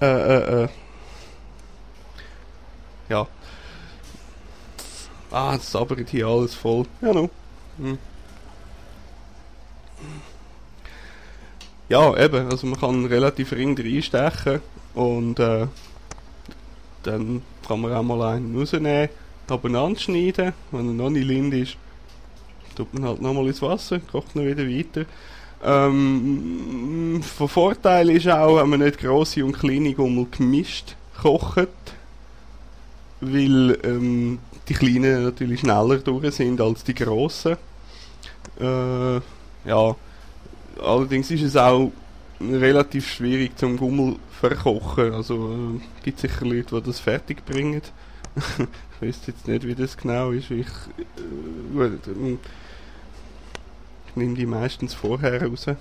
Äh, 0.00 0.06
äh, 0.06 0.64
äh. 0.64 0.68
Ja. 3.08 3.26
Ah, 5.30 5.56
das 5.56 5.72
sabbert 5.72 6.08
hier 6.08 6.26
alles 6.26 6.54
voll. 6.54 6.86
Ja, 7.00 7.12
no. 7.12 7.30
Hm. 7.78 7.98
Ja, 11.88 12.14
eben, 12.22 12.50
also 12.50 12.66
man 12.66 12.78
kann 12.78 13.06
relativ 13.06 13.52
ring 13.52 13.78
reinstechen 13.78 14.60
und 14.94 15.38
äh, 15.38 15.66
dann 17.02 17.42
kann 17.66 17.80
man 17.80 17.92
auch 17.94 18.02
mal 18.02 18.34
einen 18.34 18.58
rausnehmen, 18.58 19.08
abeinander 19.48 19.98
schneiden, 19.98 20.52
wenn 20.70 20.88
er 20.88 20.92
noch 20.92 21.08
nicht 21.08 21.26
lind 21.26 21.54
ist, 21.54 21.76
tut 22.76 22.92
man 22.92 23.04
halt 23.04 23.22
nochmal 23.22 23.46
ins 23.46 23.62
Wasser, 23.62 24.00
kocht 24.00 24.36
noch 24.36 24.44
wieder 24.44 24.68
weiter. 24.68 25.06
Ähm, 25.64 27.22
von 27.22 27.48
Vorteil 27.48 28.10
ist 28.10 28.28
auch, 28.28 28.60
wenn 28.60 28.68
man 28.68 28.80
nicht 28.80 28.98
grosse 28.98 29.44
und 29.44 29.58
kleine 29.58 29.94
Gummel 29.94 30.26
gemischt 30.30 30.94
kocht, 31.20 31.68
weil 33.20 33.78
ähm, 33.82 34.38
die 34.68 34.74
kleinen 34.74 35.24
natürlich 35.24 35.60
schneller 35.60 35.98
durch 35.98 36.34
sind 36.34 36.60
als 36.60 36.84
die 36.84 36.94
grossen. 36.94 37.56
Äh, 38.60 39.16
ja, 39.64 39.96
allerdings 40.82 41.30
ist 41.30 41.42
es 41.42 41.56
auch 41.56 41.92
relativ 42.40 43.08
schwierig 43.08 43.58
zum 43.58 43.76
Gummel 43.76 44.16
verkochen. 44.40 45.12
Also 45.12 45.52
äh, 45.52 45.80
gibt 46.04 46.20
sicher 46.20 46.44
Leute, 46.44 46.80
die 46.80 46.86
das 46.86 47.00
fertig 47.00 47.44
bringen. 47.44 47.82
ich 48.36 49.08
weiß 49.08 49.26
jetzt 49.26 49.48
nicht, 49.48 49.66
wie 49.66 49.74
das 49.74 49.96
genau 49.96 50.30
ist. 50.30 50.50
Ich, 50.50 50.66
äh, 51.76 51.84
ähm, 51.84 52.38
ich 54.08 54.16
nehme 54.16 54.34
die 54.34 54.46
meistens 54.46 54.94
vorher 54.94 55.42
raus. 55.42 55.66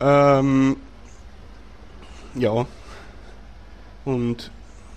ähm, 0.00 0.76
ja. 2.34 2.66
Und 4.04 4.50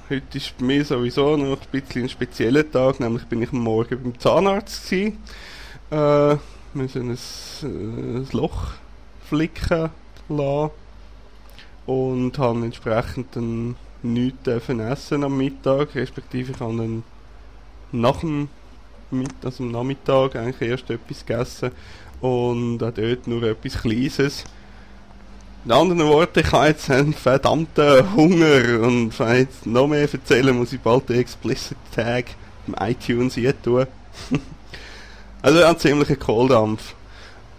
heute 0.09 0.37
ist 0.37 0.57
bei 0.57 0.65
mir 0.65 0.85
sowieso 0.85 1.37
noch 1.37 1.61
ein 1.61 1.67
bisschen 1.71 2.03
ein 2.03 2.09
spezieller 2.09 2.69
Tag, 2.69 2.99
nämlich 2.99 3.25
bin 3.25 3.41
ich 3.41 3.51
am 3.51 3.59
Morgen 3.59 4.03
beim 4.03 4.19
Zahnarzt 4.19 4.89
gewesen. 4.89 5.17
Äh, 5.89 6.37
müssen 6.75 7.09
äh, 7.09 7.65
ein 7.65 8.27
Loch 8.31 8.73
flicken 9.27 9.89
lassen 10.29 10.71
und 11.85 12.37
haben 12.37 12.63
entsprechend 12.63 13.35
dann 13.35 13.75
nichts 14.03 14.43
dürfen 14.43 14.79
essen 14.79 15.23
am 15.23 15.37
Mittag, 15.37 15.95
respektive 15.95 16.51
ich 16.53 16.59
habe 16.59 16.77
dann 16.77 17.03
nach 17.91 18.19
dem 18.19 18.49
Mittag, 19.11 19.45
also 19.45 19.63
am 19.63 19.71
Nachmittag 19.71 20.35
eigentlich 20.35 20.69
erst 20.69 20.89
etwas 20.89 21.25
gegessen 21.25 21.71
und 22.21 22.81
auch 22.83 22.93
dort 22.93 23.27
nur 23.27 23.43
etwas 23.43 23.81
Kleines. 23.81 24.43
In 25.63 25.71
anderen 25.71 26.07
Worten, 26.07 26.39
ich 26.39 26.51
habe 26.51 26.67
jetzt 26.67 26.89
einen 26.89 27.13
verdammten 27.13 28.15
Hunger 28.15 28.79
und 28.81 29.19
wenn 29.19 29.33
ich 29.33 29.39
jetzt 29.39 29.65
noch 29.65 29.87
mehr 29.87 30.11
erzählen, 30.11 30.57
muss 30.57 30.73
ich 30.73 30.79
bald 30.79 31.09
den 31.09 31.19
Explicit 31.19 31.77
Tag 31.95 32.25
im 32.65 32.75
iTunes 32.79 33.35
hier 33.35 33.59
tun. 33.61 33.85
also 35.41 35.59
er 35.59 35.69
hat 35.69 35.79
ziemlich 35.79 36.19
Kohldampf. 36.19 36.95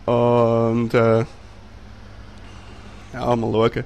Und 0.07 0.95
äh, 0.95 1.25
ja, 3.13 3.37
mal 3.37 3.53
schauen. 3.53 3.85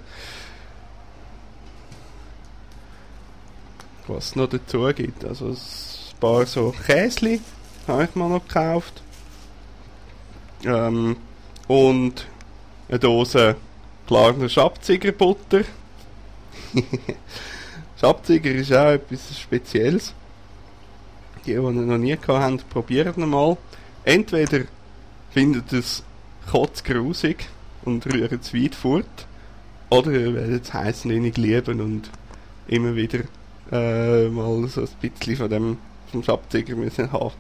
Was 4.07 4.25
es 4.27 4.37
noch 4.37 4.49
dazu 4.49 4.89
gibt. 4.95 5.25
Also 5.25 5.49
ein 5.49 5.57
paar 6.21 6.47
so 6.47 6.73
Käsli 6.87 7.41
habe 7.89 8.05
ich 8.05 8.15
mal 8.15 8.29
noch 8.29 8.47
gekauft. 8.47 9.03
Ähm, 10.65 11.17
und 11.69 12.27
eine 12.89 12.99
Dose 12.99 13.57
klarner 14.07 14.49
Schabzigerbutter. 14.49 15.63
Schabziger 18.01 18.51
ist 18.53 18.73
auch 18.73 18.91
etwas 18.93 19.39
Spezielles. 19.39 20.15
Die, 21.45 21.55
die 21.55 21.61
noch 21.61 21.99
nie 21.99 22.17
gehabt 22.17 22.29
haben, 22.29 22.59
probieren 22.71 23.29
mal. 23.29 23.57
Entweder 24.07 24.61
findet 25.33 25.73
es 25.73 26.05
kotzgrusig 26.49 27.49
und 27.85 28.07
rühren 28.07 28.39
es 28.41 28.55
weit 28.55 28.77
fort, 28.77 29.27
oder 29.91 30.13
ihr 30.13 30.33
werdet 30.33 30.63
es 30.63 30.73
heißen 30.73 31.11
wenig 31.11 31.37
lieben 31.37 31.81
und 31.81 32.11
immer 32.69 32.95
wieder 32.95 33.21
äh, 33.73 34.29
mal 34.29 34.69
so 34.69 34.83
ein 34.83 34.89
bisschen 35.01 35.37
von 35.37 35.51
dem 35.51 35.79
vom 36.13 36.23
Schabziger 36.23 36.77
müssen 36.77 37.11
haben. 37.11 37.33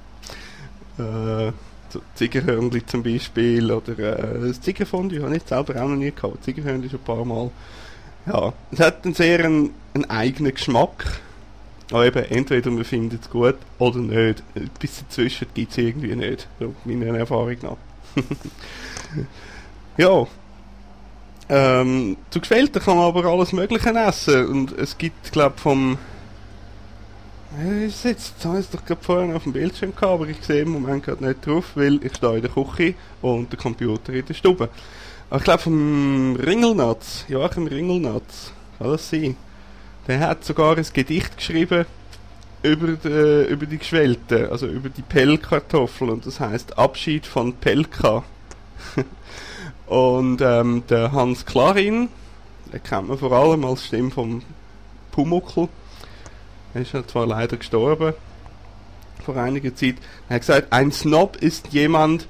Äh, 0.98 1.52
so 1.88 2.00
Ziegerhörnli 2.16 2.85
zum 2.85 3.05
Beispiel 3.05 3.70
oder 3.70 3.96
äh, 3.96 4.48
das 4.48 4.61
Ziegerfondue 4.61 5.22
habe 5.22 5.37
ich 5.37 5.44
selber 5.44 5.81
auch 5.81 5.88
noch 5.88 5.96
nie 5.96 6.11
gehabt. 6.11 6.42
Ziegerhörnli 6.42 6.90
schon 6.90 6.98
ein 6.98 7.05
paar 7.05 7.24
Mal. 7.24 7.50
Ja, 8.26 8.52
es 8.72 8.81
hat 8.81 9.05
einen 9.05 9.14
sehr 9.14 9.44
einen, 9.44 9.70
einen 9.94 10.11
eigenen 10.11 10.52
Geschmack. 10.52 11.20
Aber 11.90 12.07
eben, 12.07 12.25
entweder 12.25 12.70
man 12.70 12.85
findet 12.85 13.22
es 13.22 13.31
gut 13.31 13.57
oder 13.79 13.99
nicht. 13.99 14.42
Bis 14.81 14.99
dazwischen 14.99 15.46
gibt 15.55 15.70
es 15.70 15.79
irgendwie 15.79 16.16
nicht, 16.16 16.49
meiner 16.85 17.18
Erfahrung 17.18 17.57
nach. 17.62 17.77
ja. 19.96 20.27
Ähm, 21.49 22.16
zu 22.31 22.40
Gefällten 22.40 22.83
kann 22.83 22.96
man 22.96 23.07
aber 23.07 23.25
alles 23.27 23.53
Mögliche 23.53 23.90
essen. 23.90 24.46
Und 24.49 24.79
es 24.79 24.99
gibt, 24.99 25.31
glaube 25.31 25.55
ich, 25.57 25.62
vom 25.62 25.99
ist 27.87 28.05
jetzt, 28.05 28.35
das 28.38 28.44
habe 28.44 28.61
ich 28.61 28.68
doch 28.68 28.85
gerade 28.85 29.03
vorhin 29.03 29.35
auf 29.35 29.44
dem 29.44 29.53
Bildschirm 29.53 29.94
gehabt, 29.94 30.12
aber 30.12 30.29
ich 30.29 30.42
sehe 30.42 30.62
im 30.62 30.70
Moment 30.70 31.05
gerade 31.05 31.25
nicht 31.25 31.46
drauf, 31.46 31.72
weil 31.75 32.05
ich 32.05 32.14
stehe 32.16 32.37
in 32.37 32.42
der 32.42 32.51
Küche 32.51 32.94
und 33.22 33.51
der 33.51 33.59
Computer 33.59 34.12
in 34.12 34.27
der 34.27 34.35
Stube. 34.35 34.68
Aber 35.31 35.38
ich 35.38 35.44
glaube 35.44 35.62
vom 35.62 36.37
Ringelnatz, 36.37 37.25
Joachim 37.29 37.66
Ringelnatz, 37.66 38.53
kann 38.79 38.90
das 38.90 39.09
sein? 39.09 39.37
Der 40.07 40.21
hat 40.21 40.45
sogar 40.45 40.77
ein 40.77 40.87
Gedicht 40.92 41.37
geschrieben 41.37 41.87
über 42.62 42.88
die, 42.88 43.51
über 43.51 43.66
die 43.66 43.79
Geschwelten, 43.79 44.51
also 44.51 44.66
über 44.66 44.88
die 44.88 45.03
Pellkartoffel 45.03 46.11
und 46.11 46.27
das 46.27 46.40
heißt 46.40 46.79
Abschied 46.79 47.27
von 47.27 47.55
Pelka. 47.55 48.25
und 49.87 50.40
ähm, 50.40 50.83
der 50.88 51.12
Hans 51.12 51.45
Klarin, 51.45 52.09
den 52.73 52.83
kennt 52.83 53.09
man 53.09 53.19
vor 53.19 53.33
allem 53.33 53.64
als 53.64 53.87
Stimme 53.87 54.11
vom 54.11 54.42
Pumuckl 55.12 55.69
er 56.77 56.83
ist 56.83 56.92
ja 56.92 57.07
zwar 57.07 57.27
leider 57.27 57.57
gestorben 57.57 58.12
vor 59.25 59.37
einiger 59.38 59.75
Zeit. 59.75 59.95
Er 60.29 60.35
hat 60.35 60.42
gesagt, 60.42 60.73
ein 60.75 60.92
Snob 60.92 61.37
ist 61.37 61.69
jemand, 61.69 62.29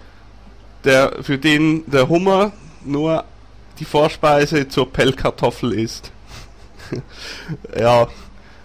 der 0.85 1.17
für 1.23 1.37
den 1.37 1.83
der 1.91 2.09
Hummer 2.09 2.53
nur 2.85 3.25
die 3.81 3.85
Vorspeise 3.85 4.69
zur 4.69 4.93
Pellkartoffel 4.93 5.73
ist. 5.73 6.13
ja, 7.79 8.09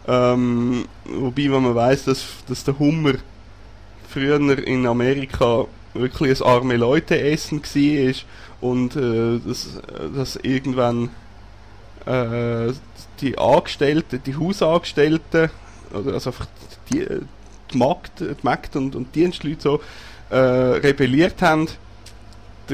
ähm, 0.08 0.86
wobei, 1.06 1.44
wenn 1.44 1.64
man 1.64 1.76
weiß, 1.76 2.06
dass, 2.06 2.26
dass 2.48 2.64
der 2.64 2.78
Hummer 2.80 3.14
früher 4.10 4.36
in 4.36 4.86
Amerika 4.86 5.66
wirklich 5.94 6.42
ein 6.42 6.48
arme 6.48 6.78
Leute 6.78 7.20
essen 7.20 7.62
war 7.62 8.14
und 8.62 8.96
äh, 8.96 9.40
dass, 9.46 9.80
dass 10.16 10.36
irgendwann 10.38 11.10
äh, 12.06 12.74
die 13.20 13.38
Angestellten, 13.38 14.22
die 14.26 14.36
Hausangestellten 14.36 15.50
oder 15.94 16.14
also 16.14 16.30
einfach 16.30 16.48
die, 16.92 17.06
die 17.72 17.78
Magd, 17.78 18.22
die 18.22 18.36
Magd 18.44 18.76
und, 18.76 18.96
und 18.96 19.14
Dienstleute 19.16 19.62
so 19.62 19.82
äh, 20.30 20.38
rebelliert 20.38 21.42
haben 21.42 21.68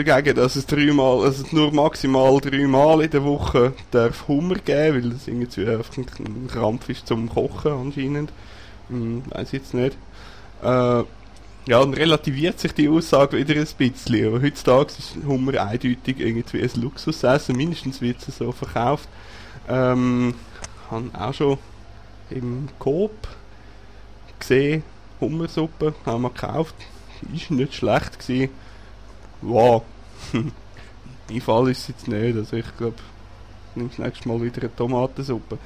dagegen, 0.03 0.35
dass 0.35 0.55
es 0.55 0.65
dreimal, 0.65 1.23
also 1.23 1.43
nur 1.51 1.73
maximal 1.73 2.39
dreimal 2.39 3.01
in 3.01 3.11
der 3.11 3.23
Woche 3.23 3.73
darf 3.91 4.27
Hummer 4.27 4.55
geben, 4.55 5.03
weil 5.03 5.09
das 5.11 5.27
irgendwie 5.27 5.67
einfach 5.67 5.97
ein 5.97 6.47
Krampf 6.47 6.89
ist 6.89 7.07
zum 7.07 7.29
Kochen 7.29 7.71
anscheinend. 7.71 8.31
Hm, 8.89 9.23
weiß 9.29 9.51
jetzt 9.51 9.73
nicht. 9.73 9.97
Äh, 10.63 11.03
ja, 11.67 11.81
dann 11.81 11.93
relativiert 11.93 12.59
sich 12.59 12.73
die 12.73 12.87
Aussage 12.87 13.37
wieder 13.37 13.55
ein 13.55 13.67
bisschen. 13.77 14.27
Aber 14.27 14.41
heutzutage 14.41 14.93
ist 14.97 15.17
Hummer 15.25 15.61
eindeutig 15.61 16.19
irgendwie 16.19 16.61
ein 16.61 16.81
Luxusessen, 16.81 17.57
mindestens 17.57 17.99
wird 18.01 18.25
es 18.25 18.37
so 18.37 18.51
verkauft. 18.51 19.09
Ähm, 19.67 20.33
habe 20.89 21.09
auch 21.13 21.33
schon 21.33 21.57
im 22.29 22.69
Coop 22.79 23.11
gesehen, 24.39 24.83
Hummersuppe, 25.19 25.93
haben 26.05 26.21
wir 26.21 26.29
gekauft. 26.29 26.75
Ist 27.35 27.51
nicht 27.51 27.73
schlecht 27.73 28.19
gewesen. 28.19 28.51
Wow. 29.41 29.83
mein 31.29 31.41
Fall 31.41 31.69
ist 31.69 31.81
es 31.81 31.87
jetzt 31.89 32.07
nicht, 32.07 32.37
also 32.37 32.55
ich 32.55 32.77
glaube, 32.77 32.95
nimm 33.75 33.89
das 33.89 33.99
nächste 33.99 34.27
Mal 34.27 34.41
wieder 34.41 34.61
eine 34.61 34.75
Tomatensuppe. 34.75 35.57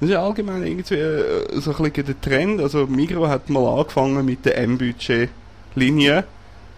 Das 0.00 0.08
ist 0.08 0.14
ja 0.14 0.24
allgemein 0.24 0.66
irgendwie 0.66 0.94
äh, 0.94 1.60
so 1.60 1.70
ein 1.70 1.90
bisschen 1.92 2.06
der 2.06 2.20
Trend. 2.20 2.60
Also 2.60 2.86
Migro 2.86 3.28
hat 3.28 3.48
mal 3.48 3.78
angefangen 3.78 4.24
mit 4.24 4.44
der 4.44 4.58
M-Budget-Linie. 4.58 6.24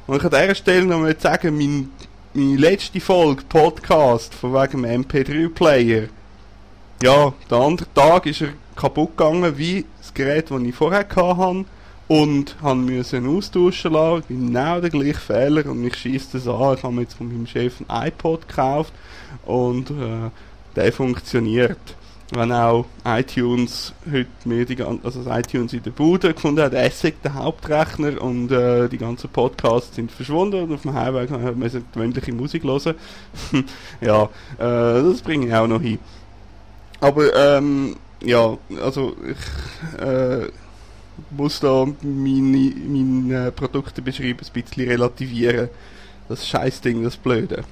Und 0.07 0.17
ich 0.17 0.25
an 0.25 0.31
dieser 0.31 0.55
Stelle 0.55 0.85
noch 0.85 1.01
mal 1.01 1.19
sagen, 1.19 1.57
mein, 1.57 1.89
meine 2.35 2.57
letzte 2.57 3.01
Folge 3.01 3.43
Podcast 3.49 4.35
von 4.35 4.53
wegen 4.53 4.83
dem 4.83 5.05
MP3-Player. 5.05 6.09
Ja, 7.03 7.33
der 7.51 7.59
andere 7.59 7.89
Tag 7.95 8.27
ist 8.27 8.43
er 8.43 8.49
kaputt 8.77 9.17
gegangen, 9.17 9.57
wie 9.57 9.87
das 9.99 10.13
Gerät, 10.13 10.51
das 10.51 10.61
ich 10.61 10.75
vorher 10.75 11.07
hatte. 11.09 11.65
Und 12.07 12.57
han 12.63 12.85
müssen 12.85 13.27
austauschen 13.27 13.93
lassen. 13.93 14.25
Genau 14.29 14.81
der 14.81 14.91
gleiche 14.91 15.15
Fehler. 15.15 15.67
Und 15.67 15.81
mich 15.81 15.97
schießt 15.97 16.35
das 16.35 16.47
an. 16.47 16.77
Ich 16.77 16.83
habe 16.83 16.95
mir 16.95 17.03
jetzt 17.03 17.15
von 17.15 17.29
meinem 17.29 17.47
Chef 17.47 17.81
ein 17.81 18.09
iPod 18.09 18.47
gekauft. 18.47 18.93
Und 19.45 19.91
äh, 19.91 20.31
der 20.77 20.93
funktioniert 20.93 21.79
wenn 22.31 22.53
auch 22.53 22.87
iTunes 23.05 23.93
heute 24.11 24.29
mir 24.45 24.65
die 24.65 24.77
ganze, 24.77 25.05
also 25.05 25.23
das 25.23 25.39
iTunes 25.39 25.73
in 25.73 25.83
der 25.83 25.91
Bude 25.91 26.33
gefunden 26.33 26.63
hat, 26.63 26.73
Essig 26.73 27.23
der 27.23 27.35
Hauptrechner 27.35 28.21
und 28.21 28.51
äh, 28.51 28.89
die 28.89 28.99
ganzen 28.99 29.31
Podcasts 29.31 29.95
sind 29.95 30.11
verschwunden 30.11 30.63
und 30.63 30.73
auf 30.73 30.83
dem 30.83 30.95
Heimweg 30.95 31.31
haben 31.31 31.61
wir 31.61 31.83
gewöhnliche 31.93 32.33
Musik 32.33 32.65
hören. 32.65 32.95
ja, 34.01 34.25
äh, 34.59 35.03
das 35.03 35.23
bringe 35.23 35.47
ich 35.47 35.55
auch 35.55 35.67
noch 35.67 35.81
hin. 35.81 35.99
Aber 37.01 37.35
ähm, 37.37 37.97
ja, 38.23 38.57
also 38.83 39.15
ich 39.29 40.01
äh, 40.01 40.49
muss 41.31 41.61
da 41.61 41.87
meine, 42.03 42.73
meine 42.87 43.53
Produkte 43.53 44.03
beschreiben, 44.03 44.39
ein 44.41 44.63
bisschen 44.63 44.89
relativieren. 44.89 45.69
Das 46.29 46.47
Scheißding, 46.47 47.03
das 47.03 47.17
Blöde. 47.17 47.65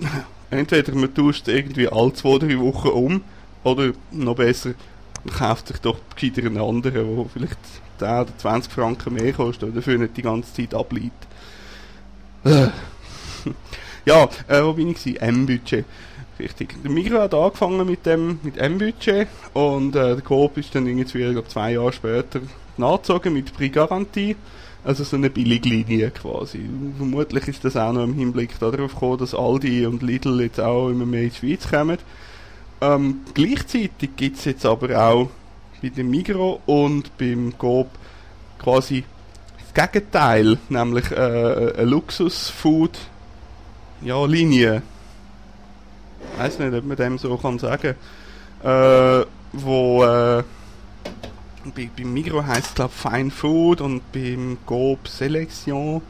Entweder 0.50 0.94
man 0.94 1.14
tauscht 1.14 1.48
irgendwie 1.48 1.88
alle 1.88 2.12
zwei, 2.12 2.38
drei 2.38 2.58
Wochen 2.58 2.88
um, 2.88 3.20
oder 3.62 3.92
noch 4.10 4.36
besser, 4.36 4.74
man 5.24 5.34
kauft 5.34 5.68
sich 5.68 5.78
doch 5.78 5.98
gescheiter 6.14 6.42
einen 6.42 6.58
anderen, 6.58 7.16
der 7.16 7.26
vielleicht 7.32 7.58
10 7.98 8.08
oder 8.08 8.38
20 8.38 8.72
Franken 8.72 9.14
mehr 9.14 9.32
kostet 9.32 9.68
und 9.68 9.76
dafür 9.76 9.98
nicht 9.98 10.16
die 10.16 10.22
ganze 10.22 10.52
Zeit 10.52 10.74
ableitet. 10.74 11.12
Ja, 14.06 14.28
äh, 14.48 14.62
wo 14.62 14.74
bin 14.74 14.90
ich? 14.90 15.20
M-Budget. 15.20 15.84
Richtig. 16.38 16.82
Der 16.82 16.90
Migros 16.90 17.20
hat 17.20 17.34
angefangen 17.34 17.86
mit 17.86 18.06
dem 18.06 18.40
mit 18.42 18.56
M-Budget 18.56 19.28
und 19.52 19.94
äh, 19.94 20.14
der 20.14 20.20
Coop 20.20 20.58
ist 20.58 20.74
dann 20.74 20.86
irgendwie 20.86 21.30
glaub, 21.32 21.48
zwei 21.48 21.72
Jahre 21.72 21.92
später 21.92 22.40
nachgezogen 22.76 23.32
mit 23.32 23.54
Pre-Garantie. 23.54 24.36
Also 24.84 25.04
so 25.04 25.16
eine 25.16 25.30
Billiglinie 25.30 26.10
quasi. 26.10 26.68
Vermutlich 26.98 27.48
ist 27.48 27.64
das 27.64 27.76
auch 27.76 27.92
noch 27.92 28.04
im 28.04 28.14
Hinblick 28.14 28.58
darauf 28.58 28.92
gekommen, 28.92 29.18
dass 29.18 29.34
Aldi 29.34 29.86
und 29.86 30.02
Lidl 30.02 30.42
jetzt 30.42 30.60
auch 30.60 30.90
immer 30.90 31.06
mehr 31.06 31.22
in 31.22 31.30
die 31.30 31.36
Schweiz 31.36 31.70
kommen. 31.70 31.98
Ähm, 32.80 33.20
gleichzeitig 33.32 34.10
gibt 34.16 34.38
es 34.38 34.44
jetzt 34.44 34.66
aber 34.66 35.00
auch 35.00 35.30
bei 35.80 35.88
dem 35.88 36.10
Migro 36.10 36.60
und 36.66 37.16
beim 37.16 37.56
Coop 37.56 37.88
quasi 38.58 39.04
das 39.74 39.90
Gegenteil, 39.90 40.58
nämlich 40.68 41.10
äh, 41.12 41.14
eine 41.14 41.84
Luxus-Food 41.84 42.98
ja, 44.02 44.24
Linie. 44.26 44.82
Weiß 46.36 46.58
nicht, 46.58 46.74
ob 46.74 46.84
man 46.84 46.96
dem 46.96 47.18
so 47.18 47.36
kann 47.36 47.58
sagen. 47.58 47.94
Äh, 48.62 49.24
wo 49.52 50.04
äh, 50.04 50.42
bei, 51.74 51.90
beim 51.96 52.12
Migro 52.12 52.44
heißt 52.44 52.68
es 52.68 52.74
glaube 52.74 52.92
Fine 52.92 53.30
Food 53.30 53.80
und 53.80 54.12
beim 54.12 54.58
Coop 54.66 55.06
Selection 55.08 56.02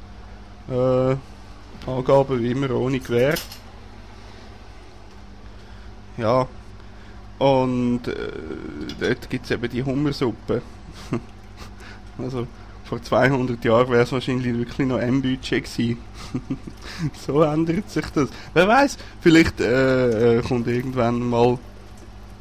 äh, 0.69 1.17
Angaben 1.87 2.41
wie 2.41 2.51
immer 2.51 2.71
ohne 2.71 3.01
Gewehr. 3.01 3.35
Ja, 6.17 6.47
und 7.39 8.07
äh, 8.07 8.33
dort 9.01 9.29
gibt 9.29 9.45
es 9.45 9.51
eben 9.51 9.69
die 9.69 9.83
Hummersuppe. 9.83 10.63
also 12.19 12.47
vor 12.95 13.03
200 13.03 13.65
Jahren 13.65 13.89
wäre 13.91 14.03
es 14.03 14.13
wahrscheinlich 14.13 14.57
wirklich 14.57 14.87
noch 14.87 14.99
M-Budget 14.99 15.65
gewesen. 15.65 15.99
so 17.27 17.43
ändert 17.43 17.91
sich 17.91 18.07
das. 18.11 18.29
Wer 18.53 18.69
weiß, 18.69 18.99
vielleicht 19.21 19.61
äh, 19.61 20.39
äh, 20.39 20.43
kommt 20.43 20.69
irgendwann 20.69 21.19
mal 21.19 21.59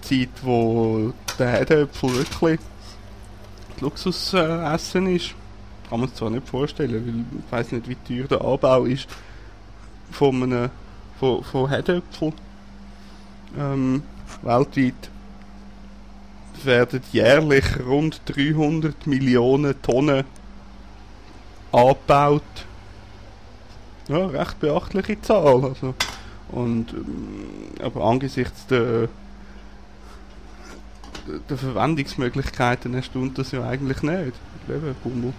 Zeit, 0.02 0.30
wo 0.44 1.12
der 1.40 1.48
Herdöpfel 1.48 2.18
wirklich 2.18 2.60
Luxusessen 3.80 5.08
äh, 5.08 5.16
ist. 5.16 5.34
Kann 5.90 6.00
man 6.00 6.10
es 6.10 6.16
zwar 6.16 6.30
nicht 6.30 6.48
vorstellen, 6.48 7.04
weil 7.06 7.40
ich 7.40 7.52
weiß 7.52 7.72
nicht, 7.72 7.90
wie 7.90 7.96
teuer 7.96 8.28
der 8.28 8.42
Anbau 8.42 8.86
ist 8.86 9.08
von 10.12 10.44
einem 10.44 10.70
von, 11.20 11.44
von 11.44 11.70
Herdöpfel. 11.70 12.32
Ähm, 13.58 14.04
weltweit 14.44 15.10
werden 16.64 17.02
jährlich 17.12 17.66
rund 17.86 18.22
300 18.26 19.08
Millionen 19.08 19.82
Tonnen 19.82 20.26
angebaut. 21.74 22.44
Ja, 24.08 24.26
recht 24.28 24.60
beachtliche 24.60 25.22
Zahl. 25.22 25.64
Also. 25.64 25.94
Und, 26.52 26.94
ähm, 26.94 27.48
aber 27.82 28.04
angesichts 28.04 28.68
der 28.68 29.10
der 31.50 31.58
Verwendungsmöglichkeiten 31.58 32.94
erstaunt 32.94 33.38
das 33.38 33.52
ja 33.52 33.68
eigentlich 33.68 34.02
nicht. 34.04 34.34
Eben, 34.68 34.96
Gummel. 35.04 35.34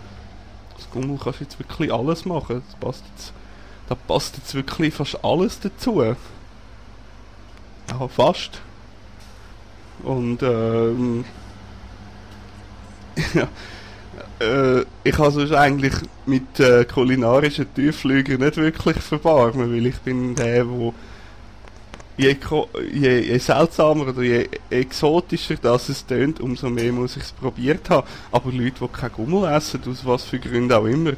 Das 0.76 0.90
Gummel 0.90 1.18
kannst 1.22 1.40
du 1.40 1.44
jetzt 1.44 1.58
wirklich 1.58 1.92
alles 1.92 2.24
machen. 2.24 2.62
Das 2.66 2.76
passt 2.80 3.04
jetzt, 3.14 3.32
da 3.88 3.94
passt 3.94 4.36
jetzt 4.36 4.54
wirklich 4.54 4.94
fast 4.94 5.22
alles 5.24 5.60
dazu. 5.60 6.02
Ja, 6.02 6.16
fast. 8.08 8.60
Und 10.02 10.42
ähm, 10.42 11.24
ja, 13.34 13.48
äh, 14.40 14.84
ich 15.04 15.18
habe 15.18 15.30
sonst 15.30 15.52
eigentlich 15.52 15.94
mit 16.26 16.60
äh, 16.60 16.84
kulinarischen 16.84 17.72
Tiefflügern 17.74 18.40
nicht 18.40 18.56
wirklich 18.56 18.96
verbarmen, 18.96 19.72
weil 19.72 19.86
ich 19.86 19.98
bin 19.98 20.34
der, 20.34 20.64
der 20.64 20.92
je, 22.16 22.36
je, 22.92 23.20
je 23.20 23.38
seltsamer 23.38 24.08
oder 24.08 24.22
je 24.22 24.48
exotischer 24.70 25.56
das 25.60 25.88
es 25.88 26.06
tönt, 26.06 26.40
umso 26.40 26.70
mehr 26.70 26.92
muss 26.92 27.16
ich 27.16 27.24
es 27.24 27.32
probiert 27.32 27.90
haben. 27.90 28.06
Aber 28.30 28.52
Leute, 28.52 28.80
die 28.80 28.88
kein 28.88 29.12
Gummel 29.12 29.50
essen, 29.52 29.80
aus 29.88 30.04
was 30.04 30.24
für 30.24 30.38
Gründen 30.38 30.72
auch 30.72 30.84
immer, 30.84 31.12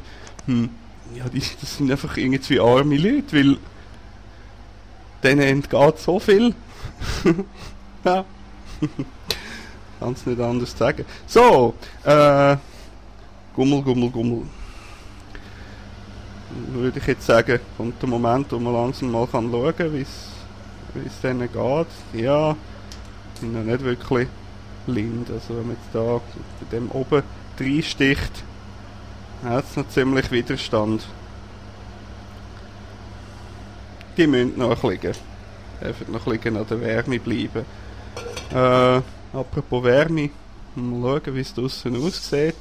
hm, 0.45 0.69
ja, 1.15 1.29
die, 1.29 1.41
das 1.61 1.77
sind 1.77 1.91
einfach 1.91 2.17
irgendwie 2.17 2.59
arme 2.59 2.97
Leute, 2.97 3.33
weil 3.33 3.57
denen 5.23 5.41
entgeht 5.41 5.99
so 5.99 6.19
viel. 6.19 6.53
ja. 8.03 8.25
Kann 9.99 10.13
es 10.13 10.25
nicht 10.27 10.39
anders 10.39 10.77
sagen. 10.77 11.05
So, 11.25 11.73
äh, 12.03 12.55
Gummel, 13.57 13.81
Gummel, 13.81 14.11
Gummel. 14.11 14.43
Würde 16.73 16.99
ich 16.99 17.07
jetzt 17.07 17.25
sagen, 17.25 17.59
kommt 17.75 17.99
der 17.99 18.07
Moment, 18.07 18.51
wo 18.51 18.59
man 18.59 18.71
langsam 18.71 19.09
mal 19.11 19.25
kann 19.25 19.49
schauen 19.51 19.75
kann, 19.75 19.93
wie 19.93 20.01
es 20.01 21.21
denen 21.23 21.51
geht, 21.51 22.21
ja, 22.21 22.55
sind 23.39 23.53
noch 23.53 23.63
nicht 23.63 23.83
wirklich 23.83 24.27
blind. 24.85 25.31
Also 25.31 25.57
wenn 25.57 25.69
man 25.69 25.75
jetzt 25.75 25.89
da 25.91 26.21
bei 26.59 26.77
dem 26.77 26.91
oben 26.91 27.23
reinsticht, 27.59 28.43
hat 29.43 29.65
es 29.67 29.75
noch 29.75 29.89
ziemlich 29.89 30.29
Widerstand. 30.29 31.07
Die 34.17 34.27
müssen 34.27 34.59
noch 34.59 34.83
liegen. 34.83 35.15
Dürfen 35.81 36.11
noch 36.11 36.27
liegen 36.27 36.57
an 36.57 36.67
der 36.69 36.79
Wärme 36.79 37.19
bleiben. 37.19 37.65
Äh, 38.53 39.01
apropos 39.35 39.83
Wärme, 39.83 40.29
mal 40.75 41.19
schauen, 41.25 41.35
wie 41.35 41.39
es 41.39 41.55
draußen 41.55 42.05
aussieht. 42.05 42.55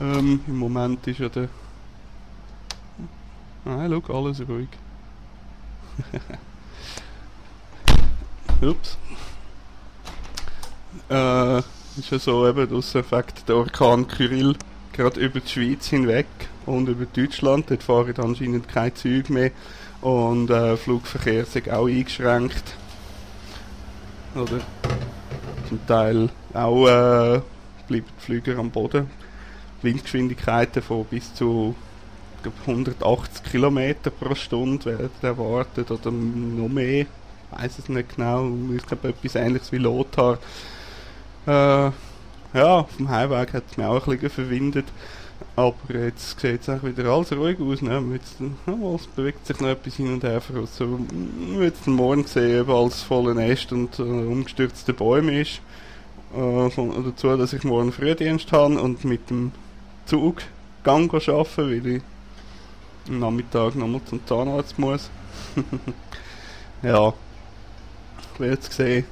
Ähm, 0.00 0.40
Im 0.46 0.58
Moment 0.58 1.06
ist 1.06 1.20
ja 1.20 1.28
der... 1.28 1.48
Nein, 3.64 4.02
schau, 4.06 4.24
alles 4.24 4.40
ruhig. 4.48 4.68
Ups. 8.62 8.98
Äh, 11.08 11.58
ist 11.98 12.10
ja 12.10 12.18
so 12.18 12.48
eben 12.48 12.68
das 12.68 12.94
Effekt 12.94 13.48
der 13.48 13.56
Orkan 13.56 14.08
Kyrill 14.08 14.56
gerade 14.92 15.20
über 15.20 15.40
die 15.40 15.48
Schweiz 15.48 15.88
hinweg 15.88 16.26
und 16.66 16.88
über 16.88 17.06
Deutschland. 17.06 17.70
Dort 17.70 17.82
fahren 17.82 18.14
anscheinend 18.18 18.68
keine 18.68 18.94
Züge 18.94 19.32
mehr 19.32 19.50
und 20.00 20.50
äh, 20.50 20.76
Flugverkehr 20.76 21.42
ist 21.42 21.70
auch 21.70 21.86
eingeschränkt. 21.86 22.76
Oder 24.34 24.60
zum 25.68 25.86
Teil 25.86 26.28
auch 26.52 26.86
äh, 26.86 27.40
bleiben 27.86 28.06
die 28.18 28.24
Flüger 28.24 28.58
am 28.58 28.70
Boden. 28.70 29.10
Windgeschwindigkeiten 29.84 30.82
von 30.82 31.04
bis 31.04 31.34
zu 31.34 31.74
glaub, 32.42 32.54
180 32.66 33.44
km 33.44 33.78
pro 34.18 34.34
Stunde 34.34 34.84
werden 34.86 35.10
erwartet 35.22 35.90
oder 35.90 36.10
noch 36.10 36.68
mehr 36.68 37.06
weiß 37.58 37.78
es 37.78 37.88
nicht 37.88 38.16
genau. 38.16 38.50
Ich 38.74 38.86
glaube, 38.86 39.08
etwas 39.08 39.34
ähnliches 39.34 39.72
wie 39.72 39.78
Lothar. 39.78 40.38
Äh, 41.46 41.90
ja, 42.54 42.78
auf 42.80 42.96
dem 42.96 43.08
Heimweg 43.08 43.52
hat 43.52 43.64
es 43.70 43.76
mich 43.76 43.86
auch 43.86 44.06
ein 44.06 44.18
bisschen 44.18 44.30
verwindet. 44.30 44.86
Aber 45.56 45.74
jetzt 45.90 46.40
sieht 46.40 46.66
es 46.66 46.82
wieder 46.82 47.10
alles 47.10 47.32
ruhig 47.32 47.58
aus. 47.60 47.82
Ne? 47.82 48.02
Jetzt, 48.12 48.36
es 48.40 49.06
bewegt 49.08 49.46
sich 49.46 49.60
noch 49.60 49.68
etwas 49.68 49.94
hin 49.94 50.12
und 50.14 50.24
her. 50.24 50.40
So, 50.72 51.00
jetzt 51.60 51.86
morgen 51.86 52.22
gesehen, 52.22 52.62
ob 52.62 52.68
alles 52.70 53.02
voller 53.02 53.34
Nest 53.34 53.72
und 53.72 53.98
äh, 53.98 54.02
umgestürzte 54.02 54.92
Bäume 54.92 55.40
ist. 55.40 55.60
Äh, 56.34 56.70
dazu, 57.04 57.36
dass 57.36 57.52
ich 57.52 57.64
morgen 57.64 57.92
Frühdienst 57.92 58.52
habe 58.52 58.80
und 58.80 59.04
mit 59.04 59.30
dem 59.30 59.52
Zug 60.06 60.42
Gang 60.82 61.12
arbeiten, 61.12 61.56
weil 61.56 61.86
ich 61.86 62.02
am 63.08 63.18
Nachmittag 63.20 63.74
nochmal 63.74 64.02
zum 64.04 64.24
Zahnarzt 64.26 64.78
muss. 64.78 65.10
ja, 66.82 67.12
ich 68.34 68.40
werde 68.40 68.54
jetzt 68.54 68.72
sehen, 68.72 69.04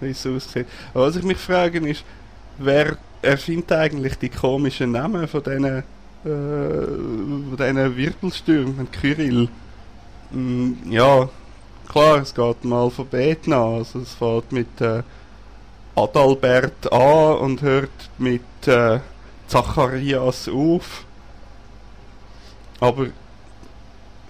wie 0.00 0.10
es 0.10 0.26
aussieht. 0.26 0.66
Aber 0.94 1.06
was 1.06 1.16
ich 1.16 1.24
mich 1.24 1.38
frage 1.38 1.78
ist, 1.88 2.04
wer 2.58 2.96
erfindet 3.22 3.72
eigentlich 3.72 4.18
die 4.18 4.28
komischen 4.28 4.92
Namen 4.92 5.26
von 5.28 5.42
diesen 5.42 5.64
äh, 5.64 5.82
von 6.24 7.56
diesen 7.58 7.96
Wirbelstürmen, 7.96 8.90
Kyrill? 8.90 9.48
Mm, 10.30 10.72
ja, 10.90 11.28
klar, 11.88 12.18
es 12.18 12.34
geht 12.34 12.56
im 12.62 12.72
Alphabet 12.72 13.46
nach. 13.48 13.78
Also 13.78 14.00
es 14.00 14.14
fährt 14.14 14.52
mit 14.52 14.80
äh, 14.80 15.02
Adalbert 15.94 16.92
an 16.92 17.38
und 17.38 17.62
hört 17.62 17.90
mit 18.18 18.42
äh, 18.66 19.00
Zacharias 19.46 20.48
auf. 20.48 21.04
Aber 22.80 23.06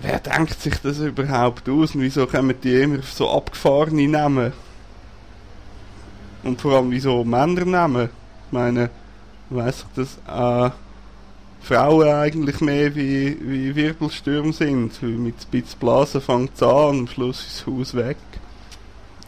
wer 0.00 0.18
denkt 0.18 0.60
sich 0.60 0.78
das 0.82 0.98
überhaupt 0.98 1.68
aus 1.68 1.94
und 1.94 2.02
wieso 2.02 2.26
kommen 2.26 2.54
die 2.62 2.82
immer 2.82 3.02
so 3.02 3.30
abgefahrene 3.30 4.08
Namen? 4.08 4.52
Und 6.42 6.60
vor 6.60 6.72
allem 6.74 6.90
wieso 6.90 7.24
Männer 7.24 7.64
nehmen? 7.64 8.10
Ich 8.46 8.52
meine, 8.52 8.90
weiss 9.48 9.86
ich, 9.88 9.94
dass 9.94 10.18
äh, 10.26 10.70
Frauen 11.62 12.08
eigentlich 12.08 12.60
mehr 12.60 12.94
wie, 12.94 13.38
wie 13.40 13.74
Wirbelstürme 13.74 14.52
sind. 14.52 15.00
Mit 15.02 15.40
Spitzblasen 15.40 16.20
fängt 16.20 16.56
es 16.56 16.62
an 16.62 16.88
und 16.88 16.98
am 17.00 17.08
Schluss 17.08 17.46
ist 17.46 17.60
das 17.60 17.66
Haus 17.66 17.94
weg. 17.94 18.16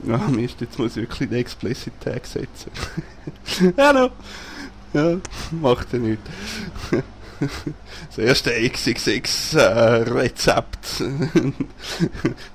Ja, 0.06 0.20
jetzt 0.36 0.78
muss 0.78 0.96
ich 0.96 1.02
wirklich 1.02 1.28
den 1.28 1.38
Explicit 1.38 1.92
Tag 2.00 2.26
setzen. 2.26 2.70
no. 3.76 4.10
Ja, 4.94 5.18
macht 5.50 5.92
ja 5.92 5.98
nichts. 5.98 6.30
Das 8.08 8.18
erste 8.18 8.52
XXX-Rezept. 8.52 11.00
Äh, 11.00 11.50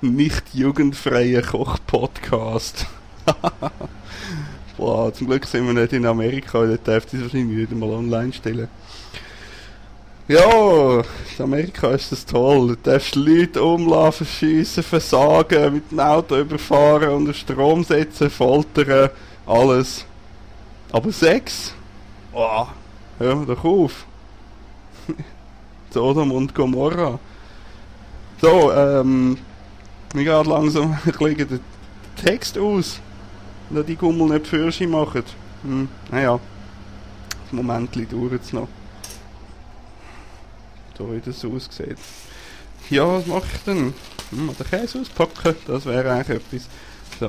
Nicht 0.00 0.54
jugendfreier 0.54 1.42
Koch-Podcast. 1.42 2.86
Boah, 4.78 5.12
zum 5.12 5.26
Glück 5.26 5.44
sind 5.46 5.66
wir 5.66 5.74
nicht 5.74 5.92
in 5.92 6.06
Amerika, 6.06 6.64
da 6.64 6.78
darf 6.82 7.04
das 7.04 7.20
wahrscheinlich 7.20 7.58
wieder 7.58 7.76
mal 7.76 7.90
online 7.90 8.32
stellen. 8.32 8.68
Ja, 10.26 11.00
in 11.00 11.44
Amerika 11.44 11.90
ist 11.90 12.10
das 12.10 12.24
toll. 12.24 12.68
Du 12.68 12.76
darfst 12.76 13.16
Leute 13.16 13.62
umlaufen, 13.62 14.26
schiessen, 14.26 14.82
versagen, 14.82 15.74
mit 15.74 15.90
dem 15.90 16.00
Auto 16.00 16.38
überfahren, 16.38 17.10
unter 17.10 17.34
Strom 17.34 17.84
setzen, 17.84 18.30
foltern, 18.30 19.10
alles. 19.46 20.06
Aber 20.90 21.12
Sex? 21.12 21.74
Oh, 22.32 22.66
hör 23.18 23.46
doch 23.46 23.64
auf. 23.64 24.06
Sodom 25.90 26.32
und 26.32 26.54
Gomorra. 26.54 27.18
So, 28.40 28.72
ähm, 28.72 29.36
mir 30.14 30.24
geht 30.24 30.46
langsam 30.46 30.92
ein 31.04 31.12
bisschen 31.12 31.48
der 31.48 31.60
Text 32.24 32.56
aus 32.58 33.00
da 33.70 33.82
die 33.82 33.96
Gummel 33.96 34.28
nicht 34.28 34.46
für 34.46 34.70
sie 34.72 34.86
machen. 34.86 35.22
Hm, 35.62 35.88
naja, 36.10 36.38
das 37.28 37.52
Moment 37.52 37.94
dauert 38.12 38.42
es 38.42 38.52
noch. 38.52 38.68
So 40.98 41.12
wie 41.12 41.20
das 41.20 41.44
aussieht. 41.44 41.98
Ja, 42.90 43.06
was 43.06 43.26
mache 43.26 43.46
ich 43.54 43.62
denn? 43.62 43.94
Hm, 44.30 44.50
den 44.58 44.70
Käse 44.70 45.00
auspacken, 45.00 45.54
das 45.66 45.86
wäre 45.86 46.12
eigentlich 46.12 46.38
etwas. 46.38 46.68
So, 47.18 47.26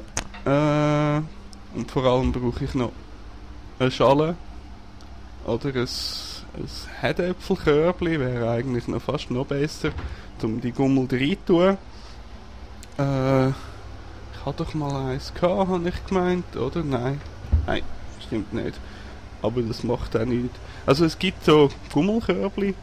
äh, 0.50 1.22
und 1.76 1.90
vor 1.92 2.04
allem 2.04 2.32
brauche 2.32 2.66
ich 2.66 2.74
noch 2.74 2.92
eine 3.80 3.92
Schale 3.92 4.36
oder 5.46 5.70
ein, 5.70 5.88
ein 6.54 6.70
Herdäpfelkörbchen, 7.00 8.20
wäre 8.20 8.50
eigentlich 8.50 8.88
noch 8.88 9.02
fast 9.02 9.32
noch 9.32 9.46
besser, 9.46 9.92
um 10.42 10.62
die 10.62 10.72
Gummel 10.72 11.08
rein 11.12 11.38
zu 11.46 11.54
tun. 11.54 11.78
Äh, 12.98 13.50
ich 13.50 14.46
hatte 14.46 14.64
doch 14.64 14.74
mal 14.74 15.12
eins 15.12 15.34
gehabt, 15.34 15.70
habe 15.70 15.90
ich 15.90 16.06
gemeint, 16.06 16.56
oder? 16.56 16.84
Nein. 16.84 17.22
Nein, 17.66 17.84
stimmt 18.26 18.54
nicht. 18.54 18.80
Aber 19.42 19.62
das 19.62 19.84
macht 19.84 20.16
auch 20.16 20.26
nichts. 20.26 20.58
Also 20.86 21.06
es 21.06 21.18
gibt 21.18 21.46
so 21.46 21.70
Gummelkörbli. 21.94 22.76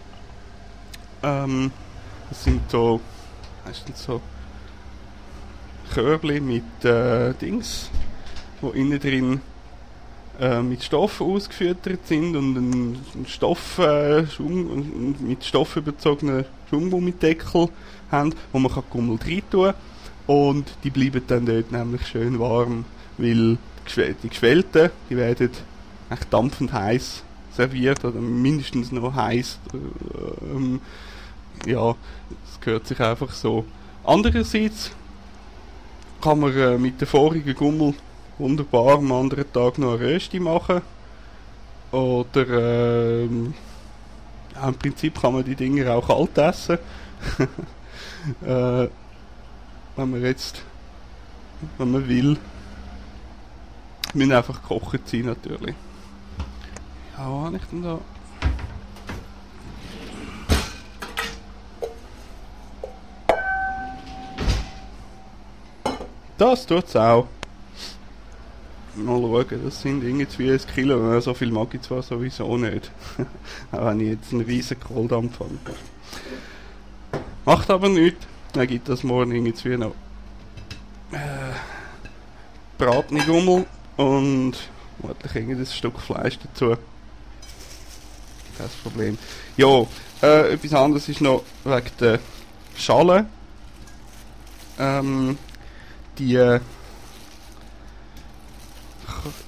Ähm, 1.22 1.72
das 2.28 2.44
sind 2.44 2.70
so, 2.70 3.00
meistens 3.64 4.02
so 4.02 4.20
Körbli 5.92 6.40
mit 6.40 6.84
äh, 6.84 7.32
Dings, 7.34 7.90
wo 8.60 8.70
innen 8.70 9.00
drin 9.00 9.40
äh, 10.40 10.62
mit 10.62 10.82
Stoff 10.82 11.20
ausgefüttert 11.20 12.06
sind 12.06 12.36
und 12.36 12.56
ein 12.56 13.26
Stoff, 13.26 13.78
äh, 13.78 14.26
Schum, 14.26 15.16
mit 15.20 15.44
Stoff 15.44 15.76
überzogenen 15.76 16.44
Schumgummideckel 16.70 17.68
haben, 18.10 18.34
wo 18.52 18.58
man 18.58 18.72
Gummel 18.90 19.18
rein 19.24 19.42
tun 19.50 19.64
kann 19.64 19.74
und 20.28 20.66
die 20.84 20.90
bleiben 20.90 21.22
dann 21.26 21.46
dort 21.46 21.72
nämlich 21.72 22.06
schön 22.06 22.38
warm, 22.38 22.84
weil 23.16 23.56
die 24.22 24.28
Geschwellten, 24.28 24.90
die 25.08 25.16
werden 25.16 25.50
echt 26.10 26.32
dampfend 26.32 26.72
heiß 26.72 27.22
serviert 27.56 28.04
oder 28.04 28.20
mindestens 28.20 28.92
noch 28.92 29.14
heiß. 29.14 29.58
Ähm, 30.42 30.80
ja, 31.66 31.94
das 32.44 32.60
gehört 32.60 32.86
sich 32.86 33.00
einfach 33.00 33.32
so. 33.32 33.64
Andererseits 34.04 34.92
kann 36.20 36.40
man 36.40 36.56
äh, 36.56 36.78
mit 36.78 37.00
der 37.00 37.08
vorigen 37.08 37.54
Gummel 37.54 37.94
wunderbar 38.38 38.98
am 38.98 39.12
anderen 39.12 39.52
Tag 39.52 39.78
noch 39.78 39.94
eine 39.94 40.00
Rösti 40.00 40.40
machen. 40.40 40.82
Oder 41.90 43.24
ähm, 43.24 43.54
im 44.66 44.74
Prinzip 44.74 45.20
kann 45.20 45.34
man 45.34 45.44
die 45.44 45.54
Dinger 45.54 45.94
auch 45.94 46.06
kalt 46.06 46.36
essen. 46.38 46.78
äh, 48.42 48.88
wenn 49.96 50.10
man 50.10 50.22
jetzt, 50.22 50.62
wenn 51.78 51.90
man 51.90 52.08
will, 52.08 52.36
müssen 54.14 54.32
einfach 54.32 54.62
gekocht 54.62 55.08
sein 55.08 55.26
natürlich. 55.26 55.74
Ja, 57.16 57.24
was 57.24 57.46
habe 57.46 57.56
ich 57.56 57.64
denn 57.64 57.82
da? 57.82 57.98
Das 66.36 66.66
tut's 66.66 66.94
auch. 66.94 67.26
Mal 69.04 69.20
schauen, 69.20 69.64
das 69.64 69.82
sind 69.82 70.02
irgendwie 70.02 70.50
ein 70.50 70.60
Kilo. 70.74 71.20
So 71.20 71.34
viel 71.34 71.50
mag 71.50 71.72
ich 71.74 71.82
zwar 71.82 72.02
sowieso 72.02 72.56
nicht. 72.56 72.90
auch 73.72 73.86
wenn 73.86 74.00
ich 74.00 74.08
jetzt 74.08 74.32
einen 74.32 74.42
riesen 74.42 74.78
Kohldampf 74.80 75.40
habe. 75.40 75.50
Macht 77.44 77.70
aber 77.70 77.88
nichts. 77.88 78.26
Dann 78.52 78.66
gibt 78.66 78.88
das 78.88 79.02
morgen 79.04 79.32
irgendwie 79.32 79.76
noch 79.76 79.94
äh, 81.12 81.54
bratene 82.78 83.24
Gummel 83.24 83.66
und 83.96 84.54
vermutlich 85.00 85.34
irgendein 85.34 85.66
Stück 85.66 85.98
Fleisch 86.00 86.38
dazu. 86.38 86.76
Kein 88.56 88.68
Problem. 88.82 89.18
Ja, 89.56 89.86
äh, 90.22 90.52
etwas 90.54 90.74
anderes 90.74 91.08
ist 91.08 91.20
noch 91.20 91.44
wegen 91.64 91.90
der 92.00 92.18
Schale. 92.76 93.26
Ähm, 94.78 95.38
die 96.18 96.34
äh, 96.34 96.60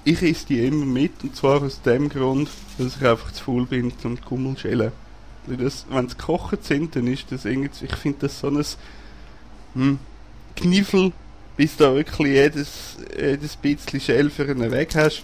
ich 0.05 0.23
esse 0.23 0.47
die 0.47 0.67
immer 0.67 0.87
mit 0.87 1.13
und 1.23 1.37
zwar 1.37 1.63
aus 1.63 1.83
dem 1.83 2.09
Grund, 2.09 2.49
dass 2.79 2.97
ich 2.97 3.07
einfach 3.07 3.33
zu 3.33 3.45
faul 3.45 3.67
bin 3.67 3.93
zum 3.99 4.19
Gummel 4.21 4.57
schälen. 4.57 4.93
wenn 5.47 5.69
sie 6.09 6.17
gekocht 6.17 6.65
sind, 6.65 6.97
dann 6.97 7.07
ist 7.07 7.31
das 7.31 7.45
irgendwie, 7.45 7.85
ich 7.85 7.97
finde 7.97 8.21
das 8.21 8.41
so 8.41 8.49
ein 8.49 8.65
hm, 9.75 9.99
Kniffel, 10.57 11.13
bis 11.57 11.77
du 11.77 11.95
wirklich 11.95 12.35
jedes, 12.35 12.97
jedes 13.19 13.57
bisschen 13.57 14.01
Schell 14.01 14.31
für 14.31 14.49
einen 14.49 14.71
weg 14.71 14.95
hast. 14.95 15.23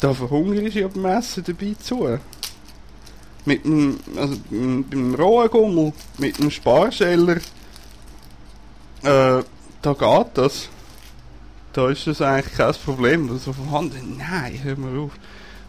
Da 0.00 0.12
verhungerst 0.12 0.76
du 0.76 0.80
ja 0.80 0.88
beim 0.88 1.06
Essen 1.06 1.44
dabei 1.44 1.74
zu. 1.80 2.18
Mit 3.46 3.64
dem, 3.64 3.98
also 4.16 4.36
beim 4.50 5.14
rohen 5.14 5.50
Gummel, 5.50 5.92
mit 6.18 6.38
dem 6.38 6.50
Sparscheller, 6.50 7.36
äh, 9.02 9.42
da 9.82 9.92
geht 9.92 10.26
das. 10.34 10.68
Da 11.76 11.90
ist 11.90 12.06
das 12.06 12.22
eigentlich 12.22 12.56
kein 12.56 12.72
Problem. 12.72 13.30
Also 13.30 13.52
vorhanden, 13.52 14.16
nein, 14.16 14.58
hör 14.62 14.78
mal 14.78 14.98
auf. 14.98 15.12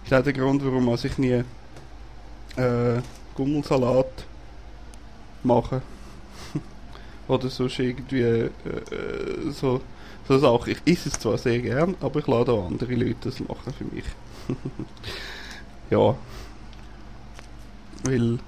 Das 0.03 0.11
ist 0.13 0.17
auch 0.17 0.23
der 0.23 0.31
Grund, 0.31 0.63
warum 0.63 0.95
ich 0.95 1.17
nie 1.17 1.43
äh, 2.55 3.01
Gummelsalat 3.35 4.25
mache. 5.43 5.81
oder 7.27 7.49
sonst 7.49 7.79
irgendwie 7.79 8.21
äh, 8.21 8.45
äh, 8.45 9.51
so, 9.51 9.81
so 10.29 10.39
Sachen. 10.39 10.71
Ich 10.71 10.93
esse 10.93 11.09
es 11.09 11.19
zwar 11.19 11.37
sehr 11.37 11.59
gern, 11.59 11.97
aber 11.99 12.21
ich 12.21 12.27
lade 12.27 12.53
auch 12.53 12.67
andere 12.67 12.95
Leute 12.95 13.17
das 13.23 13.41
machen 13.41 13.73
für 13.77 13.83
mich. 13.93 14.05
ja. 15.89 16.15
Weil, 18.05 18.23
eben. 18.23 18.41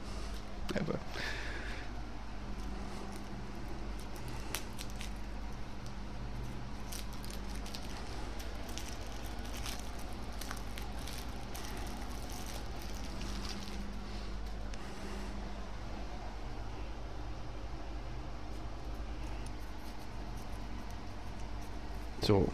So. 22.30 22.48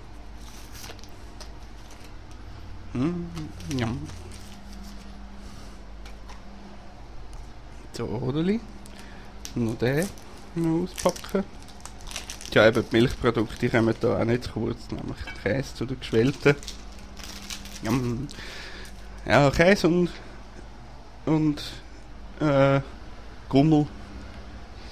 Hm. 2.94 3.30
So, 7.92 8.06
Odeli. 8.06 8.62
Noch 9.56 9.78
den 9.78 10.08
noch 10.56 10.84
auspacken. 10.84 11.44
Ja, 12.54 12.66
eben 12.70 12.86
die 12.90 12.96
Milchprodukte 12.96 13.70
kommen 13.70 13.94
da 14.00 14.18
auch 14.18 14.24
nicht 14.24 14.46
zu 14.46 14.52
kurz, 14.54 14.80
nämlich 14.92 15.18
Käse 15.44 15.76
zu 15.76 15.86
den 15.86 16.00
geschwellten. 16.00 16.56
Ja, 19.26 19.52
Käse 19.52 19.90
und, 19.90 20.10
und 21.26 21.62
äh, 22.40 22.80
Gummel 23.50 23.88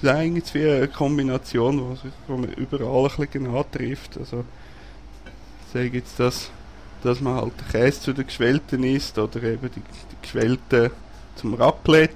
das 0.02 0.12
ist 0.12 0.18
eigentlich 0.18 0.54
eine 0.54 0.88
Kombination, 0.88 1.98
wo 2.26 2.36
man 2.36 2.52
überall 2.52 3.04
ein 3.04 3.16
bisschen 3.16 3.30
genau 3.30 3.62
trifft. 3.62 4.18
Also, 5.74 5.86
sage 5.86 5.98
jetzt 5.98 6.20
das, 6.20 6.50
dass 7.02 7.20
man 7.20 7.34
halt 7.34 7.52
den 7.60 7.68
Käse 7.68 8.00
zu 8.00 8.12
den 8.12 8.26
Geschwellten 8.26 8.84
isst 8.84 9.18
oder 9.18 9.42
eben 9.42 9.68
die, 9.70 9.80
die 9.80 10.22
Geschwellten 10.22 10.90
zum 11.34 11.54
Raclette 11.54 12.14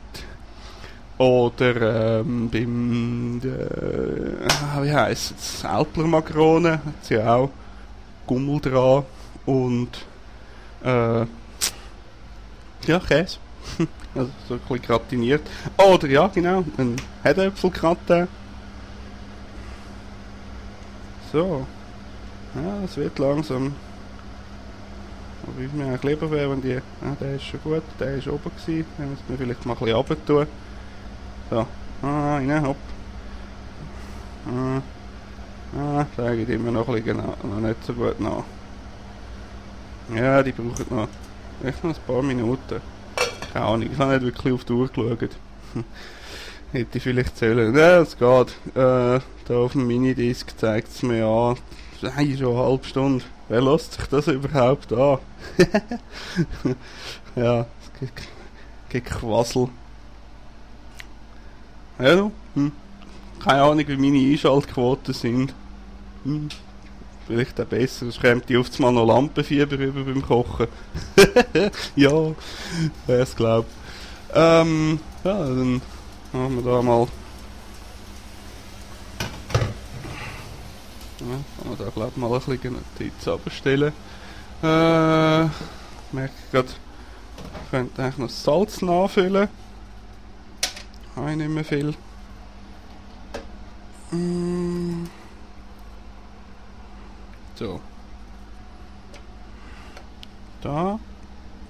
oder 1.18 2.20
ähm, 2.20 2.48
beim, 2.50 3.40
äh, 3.42 4.84
wie 4.84 4.92
heisst 4.92 5.34
es, 5.36 5.64
Alpler 5.64 6.06
Makrone, 6.06 6.74
hat 6.74 7.04
sie 7.04 7.14
ja 7.14 7.34
auch 7.34 7.50
Gummel 8.28 8.60
dran 8.60 9.04
und 9.44 9.88
äh, 10.84 11.26
ja, 12.86 13.00
Käse. 13.08 13.38
also 14.14 14.30
so 14.46 14.54
ein 14.54 14.60
bisschen 14.60 14.82
gratiniert. 14.82 15.42
Oder 15.76 16.06
ja, 16.06 16.28
genau, 16.28 16.64
ein 16.76 16.94
Herdäpfelgratin. 17.24 18.28
So. 21.32 21.66
Ja, 22.64 22.84
es 22.84 22.96
wird 22.96 23.18
langsam. 23.18 23.74
Aber 25.42 25.62
ich 25.62 25.72
mir 25.72 25.84
eigentlich 25.84 26.02
lieber 26.02 26.30
wäre, 26.30 26.50
wenn 26.50 26.62
die. 26.62 26.74
Ja, 26.74 26.82
der 27.20 27.36
ist 27.36 27.44
schon 27.44 27.60
gut, 27.62 27.82
der 28.00 28.16
ist 28.16 28.28
oben 28.28 28.50
gewesen. 28.50 28.86
Den 28.98 29.10
müssen 29.10 29.24
wir 29.28 29.38
vielleicht 29.38 29.66
mal 29.66 29.74
ein 29.74 29.78
bisschen 29.78 29.96
runter 29.96 30.26
tun. 30.26 30.46
So. 31.50 31.66
Ah, 32.02 32.36
rein, 32.36 32.62
hopp. 32.62 32.76
Ah, 34.46 34.82
ah 35.78 36.06
der 36.16 36.36
geht 36.36 36.48
immer 36.50 36.70
noch 36.70 36.88
ein 36.88 36.94
bisschen 36.94 37.18
genau, 37.18 37.34
noch 37.42 37.60
nicht 37.60 37.84
so 37.84 37.92
gut 37.92 38.20
nach. 38.20 38.44
Ja, 40.14 40.42
die 40.42 40.52
brauchen 40.52 40.86
noch. 40.90 41.08
Echt 41.64 41.84
noch 41.84 41.94
ein 41.94 42.02
paar 42.06 42.22
Minuten. 42.22 42.80
Keine 43.52 43.64
Ahnung, 43.64 43.88
ich 43.92 43.98
habe 43.98 44.14
nicht 44.14 44.22
wirklich 44.24 44.54
auf 44.54 44.64
die 44.64 44.72
Uhr 44.72 44.88
geschaut. 44.88 45.30
Hätte 46.72 46.98
ich 46.98 47.02
vielleicht 47.02 47.36
zählen. 47.36 47.74
Ja, 47.74 48.00
es 48.00 48.16
geht. 48.16 48.48
Äh, 48.74 49.20
da 49.46 49.56
auf 49.56 49.72
dem 49.72 49.86
Minidisc 49.86 50.58
zeigt 50.58 50.88
es 50.88 51.02
mir 51.02 51.26
an. 51.26 51.56
Nein, 52.00 52.37
schon 52.38 52.56
eine 52.56 52.64
halbe 52.64 52.84
Stunde. 52.87 53.24
Wer 53.48 53.61
lässt 53.61 53.94
sich 53.94 54.06
das 54.06 54.28
überhaupt 54.28 54.92
an? 54.92 55.18
ja, 57.34 57.66
es 58.00 58.12
gibt 58.88 59.06
Quassel. 59.06 59.68
Ja, 61.98 62.14
du? 62.14 62.32
Hm. 62.54 62.72
Keine 63.42 63.62
Ahnung, 63.62 63.84
wie 63.87 63.96
meine 63.96 64.32
Einschaltquoten 64.32 65.12
sind. 65.12 65.52
Hm. 66.22 66.48
Vielleicht 67.26 67.61
auch 67.61 67.66
besser, 67.66 68.06
sonst 68.06 68.20
kommt 68.22 68.48
die 68.48 68.56
oft 68.56 68.78
mal 68.78 68.92
noch 68.92 69.06
Lampenfieber 69.06 69.76
über 69.76 70.04
beim 70.04 70.22
Kochen. 70.22 70.68
ja, 71.96 72.12
wer 73.06 73.20
es 73.20 73.34
glaubt. 73.34 73.70
Ähm, 74.32 75.00
ja, 75.24 75.38
dann 75.38 75.82
machen 76.32 76.56
wir 76.56 76.62
da 76.62 76.80
mal. 76.80 77.08
Kann 81.59 81.68
man 81.68 81.79
da 81.79 81.90
glaub 81.94 82.16
mal 82.16 82.33
ein 82.33 82.40
bisschen 82.40 82.72
Notiz 82.72 83.29
abstellen. 83.29 83.92
Äh, 84.62 85.44
merke 86.12 86.35
gerade, 86.51 86.68
ich 87.64 87.70
könnte 87.70 88.03
eigentlich 88.03 88.18
noch 88.18 88.31
Salz 88.31 88.83
nachfüllen. 88.83 89.48
Habe 91.16 91.31
ich 91.31 91.37
nicht 91.37 91.51
mehr 91.51 91.64
viel. 91.64 91.94
Mm. 94.11 95.05
So. 97.55 97.81
Da. 100.61 100.98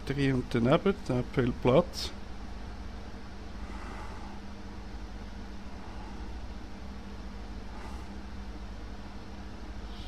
Drei 0.06 0.32
und 0.32 0.44
daneben, 0.50 0.94
da 1.06 1.22
viel 1.34 1.52
Platz. 1.62 2.10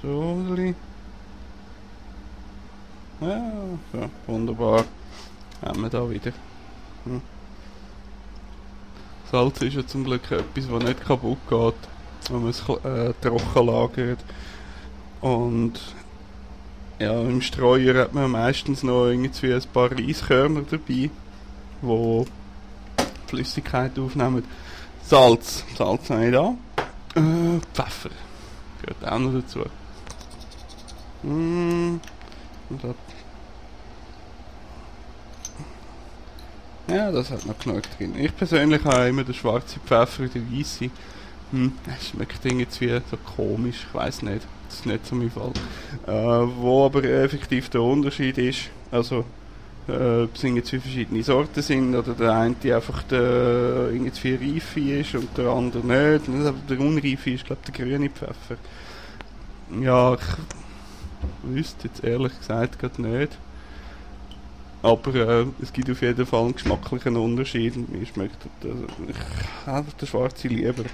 So, 0.03 0.39
Ja, 3.21 3.43
so, 3.93 4.11
wunderbar. 4.27 4.85
Haben 5.61 5.83
wir 5.83 5.91
da 5.91 6.09
wieder. 6.09 6.33
Hm. 7.05 7.21
Salz 9.31 9.61
ist 9.61 9.75
ja 9.75 9.87
zum 9.87 10.05
Glück 10.05 10.31
etwas, 10.31 10.71
was 10.71 10.83
nicht 10.85 11.05
kaputt 11.05 11.39
geht, 11.51 11.75
wenn 12.31 12.41
man 12.41 12.49
es 12.49 12.61
äh, 12.61 13.13
trocken 13.21 13.67
lagert. 13.67 14.21
Und 15.21 15.79
ja, 16.99 17.21
im 17.21 17.43
Streuer 17.43 18.03
hat 18.03 18.15
man 18.15 18.31
meistens 18.31 18.83
noch 18.83 19.09
irgendwie 19.09 19.53
ein 19.53 19.63
paar 19.71 19.93
Reiskörner 19.93 20.63
dabei, 20.63 21.11
wo 21.83 22.25
Flüssigkeit 23.27 23.99
aufnehmen. 23.99 24.45
Salz, 25.03 25.63
Salz 25.77 26.09
habe 26.09 26.27
ich 26.27 26.33
da. 26.33 26.55
Äh, 27.17 27.61
Pfeffer 27.75 28.11
gehört 28.81 29.13
auch 29.13 29.19
noch 29.19 29.35
dazu. 29.35 29.61
Mm, 31.23 31.97
ja, 36.89 37.13
das 37.13 37.31
hat 37.31 37.47
noch 37.47 37.59
genug 37.59 37.83
drin. 37.97 38.15
Ich 38.19 38.35
persönlich 38.35 38.85
habe 38.85 39.09
immer 39.09 39.25
den 39.25 39.35
schwarzen 39.35 39.81
Pfeffer 39.83 40.25
und 40.25 40.35
den 40.35 40.51
weißen. 40.53 40.91
Hm, 41.53 41.73
es 41.97 42.09
schmeckt 42.09 42.45
irgendwie 42.45 43.01
so 43.11 43.17
komisch, 43.37 43.87
ich 43.89 43.95
weiß 43.95 44.23
nicht. 44.23 44.47
Das 44.69 44.79
ist 44.79 44.87
nicht 44.87 45.07
so 45.07 45.15
mein 45.15 45.31
Fall. 45.31 45.53
Äh, 46.07 46.49
wo 46.57 46.87
aber 46.87 47.05
effektiv 47.05 47.69
der 47.69 47.83
Unterschied 47.83 48.39
ist, 48.39 48.71
also 48.91 49.25
äh, 49.89 50.23
ob 50.25 50.35
es 50.35 50.45
irgendwie 50.45 50.79
verschiedene 50.79 51.23
Sorten 51.23 51.63
sind 51.63 51.95
oder 51.95 52.13
der 52.15 52.33
eine 52.33 52.55
die 52.63 52.73
einfach 52.73 53.03
der 53.05 53.91
irgendwie 53.93 54.55
reife 54.55 54.81
ist 54.81 55.15
und 55.15 55.37
der 55.37 55.49
andere 55.49 55.87
nicht. 55.87 56.29
Der 56.69 56.81
unreife 56.81 57.31
ist, 57.31 57.45
glaube 57.45 57.61
ich, 57.67 57.73
der 57.73 57.85
grüne 57.85 58.11
Pfeffer. 58.11 58.57
Ja, 59.81 60.15
ich 60.15 60.60
wüsste 61.43 61.89
jetzt 61.89 62.05
ehrlich 62.05 62.37
gesagt 62.39 62.79
gerade 62.79 63.03
nicht. 63.03 63.39
Aber 64.83 65.15
äh, 65.15 65.47
es 65.61 65.73
gibt 65.73 65.91
auf 65.91 66.01
jeden 66.01 66.25
Fall 66.25 66.41
einen 66.45 66.55
geschmacklichen 66.55 67.17
Unterschied. 67.17 67.77
Mir 67.91 68.07
schmeckt 68.07 68.39
also, 68.63 68.87
ich 69.09 69.17
habe 69.67 69.87
den 70.01 70.09
schwarze 70.09 70.49
lieber. 70.49 70.85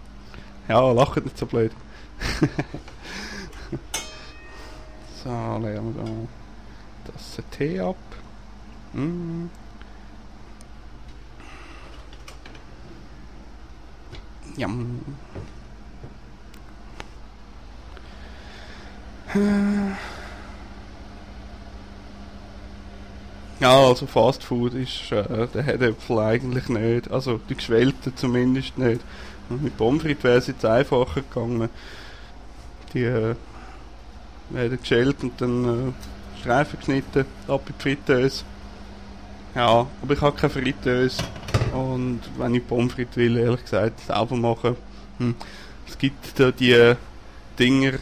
ja, 0.68 0.92
lacht 0.92 1.24
nicht 1.24 1.36
so 1.36 1.46
blöd. 1.46 1.72
so, 5.22 5.28
leeren 5.28 5.94
wir 5.94 6.04
da 6.04 6.10
das 7.12 7.38
Tee 7.50 7.80
ab. 7.80 7.96
Mm. 8.92 9.46
Ja. 14.56 14.68
Ja, 23.60 23.76
also 23.76 24.06
Fast 24.06 24.44
Food 24.44 24.74
ist 24.74 25.10
äh, 25.10 25.46
der 25.52 25.62
Herdöpfel 25.62 26.18
eigentlich 26.20 26.68
nicht. 26.68 27.10
Also 27.10 27.40
die 27.48 27.56
geschwellten 27.56 28.16
zumindest 28.16 28.78
nicht. 28.78 29.00
Mit 29.48 29.76
Pommes 29.76 30.02
frites 30.02 30.24
wäre 30.24 30.38
es 30.38 30.46
jetzt 30.46 30.64
einfacher 30.64 31.22
gegangen 31.22 31.68
die 32.94 33.04
äh, 33.04 33.34
werden 34.50 34.78
geschält 34.80 35.22
und 35.22 35.40
dann 35.40 35.64
äh, 35.64 36.40
Streifen 36.40 36.78
geschnitten, 36.78 37.24
ab 37.48 37.62
in 37.66 37.74
die 37.78 37.82
Fritteuse. 37.82 38.44
Ja, 39.54 39.86
aber 40.02 40.14
ich 40.14 40.20
habe 40.20 40.36
keine 40.36 40.50
Fritteuse 40.50 41.22
und 41.72 42.20
wenn 42.36 42.54
ich 42.54 42.66
Pommes 42.66 42.92
frites 42.92 43.16
will, 43.16 43.36
ehrlich 43.36 43.62
gesagt, 43.62 44.00
selber 44.00 44.36
machen, 44.36 44.76
hm, 45.18 45.34
es 45.86 45.98
gibt 45.98 46.38
da 46.38 46.50
die 46.50 46.94
Dinger, 47.58 47.94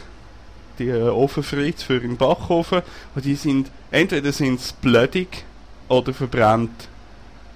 die 0.79 0.91
Ofenfritz 0.91 1.83
für 1.83 1.99
den 1.99 2.17
Backofen, 2.17 2.81
und 3.15 3.25
die 3.25 3.35
sind, 3.35 3.71
entweder 3.91 4.31
sind 4.31 4.59
sie 4.59 4.73
blödig 4.81 5.45
oder 5.87 6.13
verbrannt. 6.13 6.87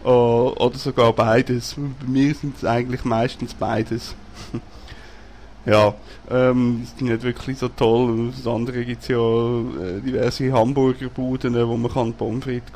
O- 0.03 0.53
Oder 0.57 0.77
sogar 0.77 1.13
beides. 1.13 1.75
Bei 1.75 2.07
mir 2.07 2.33
sind 2.33 2.57
es 2.57 2.65
eigentlich 2.65 3.05
meistens 3.05 3.53
beides. 3.53 4.15
ja, 5.65 5.93
ähm, 6.29 6.81
ist 6.83 6.99
nicht 7.01 7.21
wirklich 7.21 7.59
so 7.59 7.67
toll. 7.67 8.31
Das 8.35 8.47
andere 8.47 8.83
gibt 8.83 9.03
es 9.03 9.09
ja 9.09 9.17
äh, 9.19 10.01
diverse 10.01 10.51
Hamburgerbuden, 10.51 11.53
wo 11.67 11.77
man 11.77 11.91
kann 11.91 12.13
Pommes 12.13 12.43
frites 12.43 12.71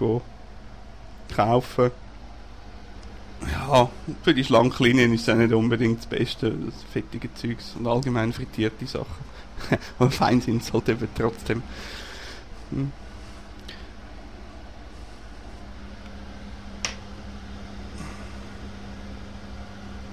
kaufen 1.36 1.92
Ja, 3.52 3.90
für 4.24 4.34
die 4.34 4.44
Schlanklinien 4.44 5.14
ist 5.14 5.28
es 5.28 5.30
auch 5.34 5.38
nicht 5.38 5.54
unbedingt 5.54 6.00
das 6.00 6.06
Beste, 6.06 6.52
das 6.52 6.84
fettige 6.92 7.34
Zeugs 7.34 7.76
und 7.78 7.88
allgemein 7.88 8.34
frittierte 8.34 8.86
Sachen. 8.86 9.35
Aber 10.00 10.12
fein 10.12 10.42
sind 10.42 10.62
es 10.62 10.74
halt 10.74 10.90
eben 10.90 11.08
trotzdem. 11.16 11.64
Hm. 12.72 12.92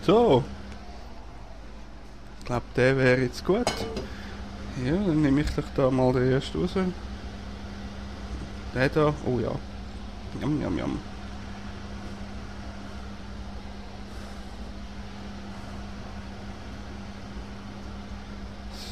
So. 0.04 0.42
Ich 2.40 2.46
glaube, 2.46 2.64
der 2.74 2.96
wäre 2.96 3.20
jetzt 3.20 3.44
gut. 3.44 3.70
Ja, 4.84 4.92
dann 4.92 5.22
nehme 5.22 5.42
ich 5.42 5.50
doch 5.50 5.62
da 5.76 5.90
mal 5.90 6.12
den 6.12 6.32
ersten 6.32 6.60
raus. 6.60 6.70
Der 8.74 8.88
da, 8.88 9.14
oh 9.24 9.38
ja. 9.38 9.52
Jam, 10.40 10.60
jam, 10.60 10.78
jam. 10.78 10.98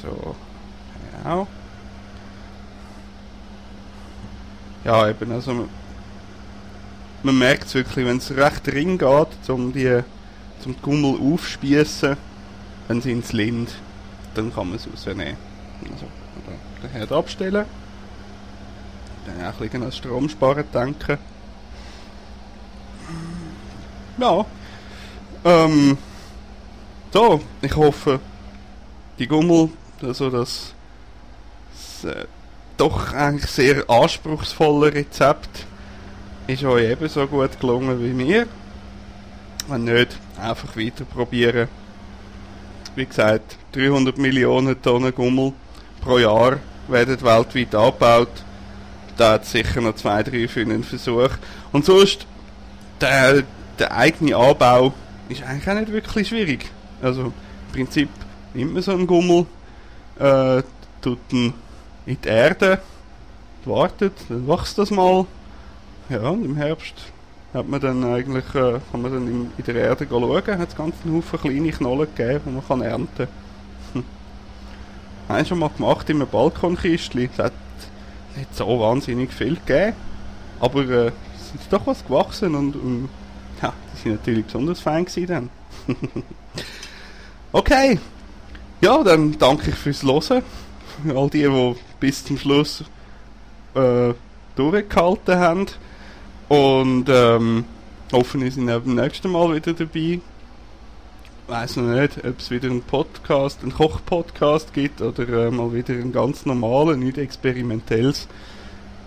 So. 0.00 0.36
Ja. 1.24 1.46
Ja, 4.90 5.08
eben, 5.08 5.30
also 5.30 5.54
man, 5.54 5.68
man 7.22 7.38
merkt 7.38 7.66
es 7.66 7.74
wirklich, 7.74 8.04
wenn 8.04 8.16
es 8.16 8.34
recht 8.34 8.66
ring 8.66 8.98
geht, 8.98 9.48
um 9.48 9.72
die 9.72 10.02
zum 10.60 10.74
Gummel 10.82 11.16
aufspießen, 11.32 12.16
dann 12.88 13.00
sind 13.00 13.24
es 13.24 13.32
Lind. 13.32 13.70
Dann 14.34 14.52
kann 14.52 14.66
man 14.66 14.78
es 14.78 14.88
rausnehmen. 14.88 15.36
Also, 15.92 16.06
den 16.82 16.90
Herd 16.90 17.12
abstellen. 17.12 17.66
Dann 19.26 19.46
auch 19.46 19.52
ein 19.52 19.58
bisschen 19.60 19.84
an 19.84 19.92
Strom 19.92 20.28
sparen 20.28 20.64
denken. 20.74 21.18
Ja. 24.18 24.44
Ähm. 25.44 25.98
So, 27.12 27.40
ich 27.62 27.76
hoffe, 27.76 28.18
die 29.20 29.28
Gummel, 29.28 29.68
also 30.02 30.30
das, 30.30 30.74
das 32.02 32.12
äh, 32.12 32.26
doch 32.80 33.12
eigentlich 33.12 33.50
sehr 33.50 33.88
anspruchsvolle 33.90 34.94
Rezept, 34.94 35.66
ist 36.46 36.64
euch 36.64 36.90
ebenso 36.90 37.26
gut 37.26 37.60
gelungen 37.60 38.02
wie 38.02 38.14
mir. 38.14 38.46
Wenn 39.68 39.84
nicht, 39.84 40.18
einfach 40.40 40.74
weiter 40.76 41.04
probieren. 41.04 41.68
Wie 42.96 43.04
gesagt, 43.04 43.58
300 43.72 44.16
Millionen 44.16 44.80
Tonnen 44.80 45.14
Gummel 45.14 45.52
pro 46.00 46.18
Jahr 46.18 46.58
werden 46.88 47.20
weltweit 47.20 47.74
angebaut. 47.74 48.44
Da 49.18 49.32
hat 49.32 49.44
sicher 49.44 49.82
noch 49.82 49.96
zwei, 49.96 50.22
drei 50.22 50.48
für 50.48 50.62
einen 50.62 50.82
Versuch. 50.82 51.30
Und 51.72 51.84
sonst, 51.84 52.26
der, 53.00 53.44
der 53.78 53.94
eigene 53.94 54.34
Anbau 54.34 54.94
ist 55.28 55.42
eigentlich 55.42 55.68
auch 55.68 55.78
nicht 55.78 55.92
wirklich 55.92 56.28
schwierig. 56.28 56.64
Also 57.02 57.24
im 57.24 57.32
Prinzip 57.72 58.08
nimmt 58.54 58.72
man 58.72 58.82
so 58.82 58.92
einen 58.92 59.06
Gummel, 59.06 59.44
äh, 60.18 60.62
tut 61.02 61.18
ihn 61.30 61.52
in 62.10 62.20
die 62.22 62.28
Erde, 62.28 62.80
wartet, 63.64 64.12
dann 64.28 64.48
wächst 64.48 64.78
das 64.78 64.90
mal. 64.90 65.26
Ja, 66.08 66.28
und 66.28 66.44
im 66.44 66.56
Herbst 66.56 66.94
hat 67.54 67.68
man 67.68 67.80
dann 67.80 68.02
eigentlich, 68.04 68.44
äh, 68.54 68.80
kann 68.90 69.02
man 69.02 69.12
dann 69.12 69.28
in, 69.28 69.52
in 69.56 69.64
der 69.64 69.76
Erde 69.76 70.06
schauen, 70.08 70.58
hat 70.58 70.68
es 70.68 70.76
ganz 70.76 70.94
einen 71.04 71.16
Haufen 71.16 71.40
kleine 71.40 71.70
Knollen 71.70 72.08
gegeben, 72.14 72.40
die 72.46 72.62
man 72.68 72.82
ernten 72.82 73.28
kann. 73.92 74.04
Habe 75.28 75.42
ich 75.42 75.48
schon 75.48 75.60
mal 75.60 75.70
gemacht 75.70 76.10
in 76.10 76.16
einem 76.16 76.28
Balkonkistchen. 76.28 77.30
Es 77.32 77.38
hat 77.38 77.52
nicht 78.36 78.56
so 78.56 78.80
wahnsinnig 78.80 79.32
viel 79.32 79.54
gegeben, 79.54 79.96
aber 80.58 80.88
äh, 80.88 81.12
es 81.36 81.60
ist 81.60 81.72
doch 81.72 81.86
was 81.86 82.04
gewachsen 82.04 82.54
und, 82.56 82.74
und 82.74 83.08
ja, 83.62 83.72
die 83.92 84.02
sind 84.02 84.12
natürlich 84.12 84.46
besonders 84.46 84.80
fein 84.80 85.04
gewesen 85.04 85.26
dann. 85.26 85.50
okay, 87.52 88.00
ja, 88.80 89.02
dann 89.04 89.38
danke 89.38 89.70
ich 89.70 89.76
fürs 89.76 90.02
Hören. 90.02 90.42
All 91.14 91.30
die, 91.30 91.42
die 91.42 91.74
bis 91.98 92.24
zum 92.24 92.38
Schluss 92.38 92.84
äh, 93.74 94.14
durchgehalten 94.56 95.38
haben. 95.38 95.66
Und 96.48 97.06
ähm, 97.08 97.64
hoffen, 98.12 98.42
wir 98.42 98.50
sind 98.50 98.66
beim 98.66 98.94
nächsten 98.94 99.30
Mal 99.30 99.54
wieder 99.54 99.72
dabei. 99.72 100.20
Weiß 101.46 101.76
noch 101.76 102.00
nicht, 102.00 102.24
ob 102.24 102.38
es 102.38 102.50
wieder 102.50 102.70
einen 102.70 102.82
Podcast, 102.82 103.62
einen 103.62 103.74
Koch-Podcast 103.74 104.72
gibt 104.72 105.00
oder 105.00 105.28
äh, 105.28 105.50
mal 105.50 105.72
wieder 105.72 105.94
einen 105.94 106.12
ganz 106.12 106.46
normalen, 106.46 107.00
nicht 107.00 107.18
experimentelles. 107.18 108.28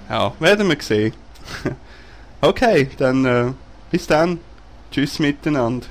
Ja, 0.09 0.33
werden 0.39 0.67
wir 0.67 0.77
sehen. 0.81 1.13
okay, 2.41 2.89
dann 2.97 3.25
äh, 3.25 3.51
bis 3.91 4.07
dann. 4.07 4.39
Tschüss 4.91 5.19
miteinander. 5.19 5.87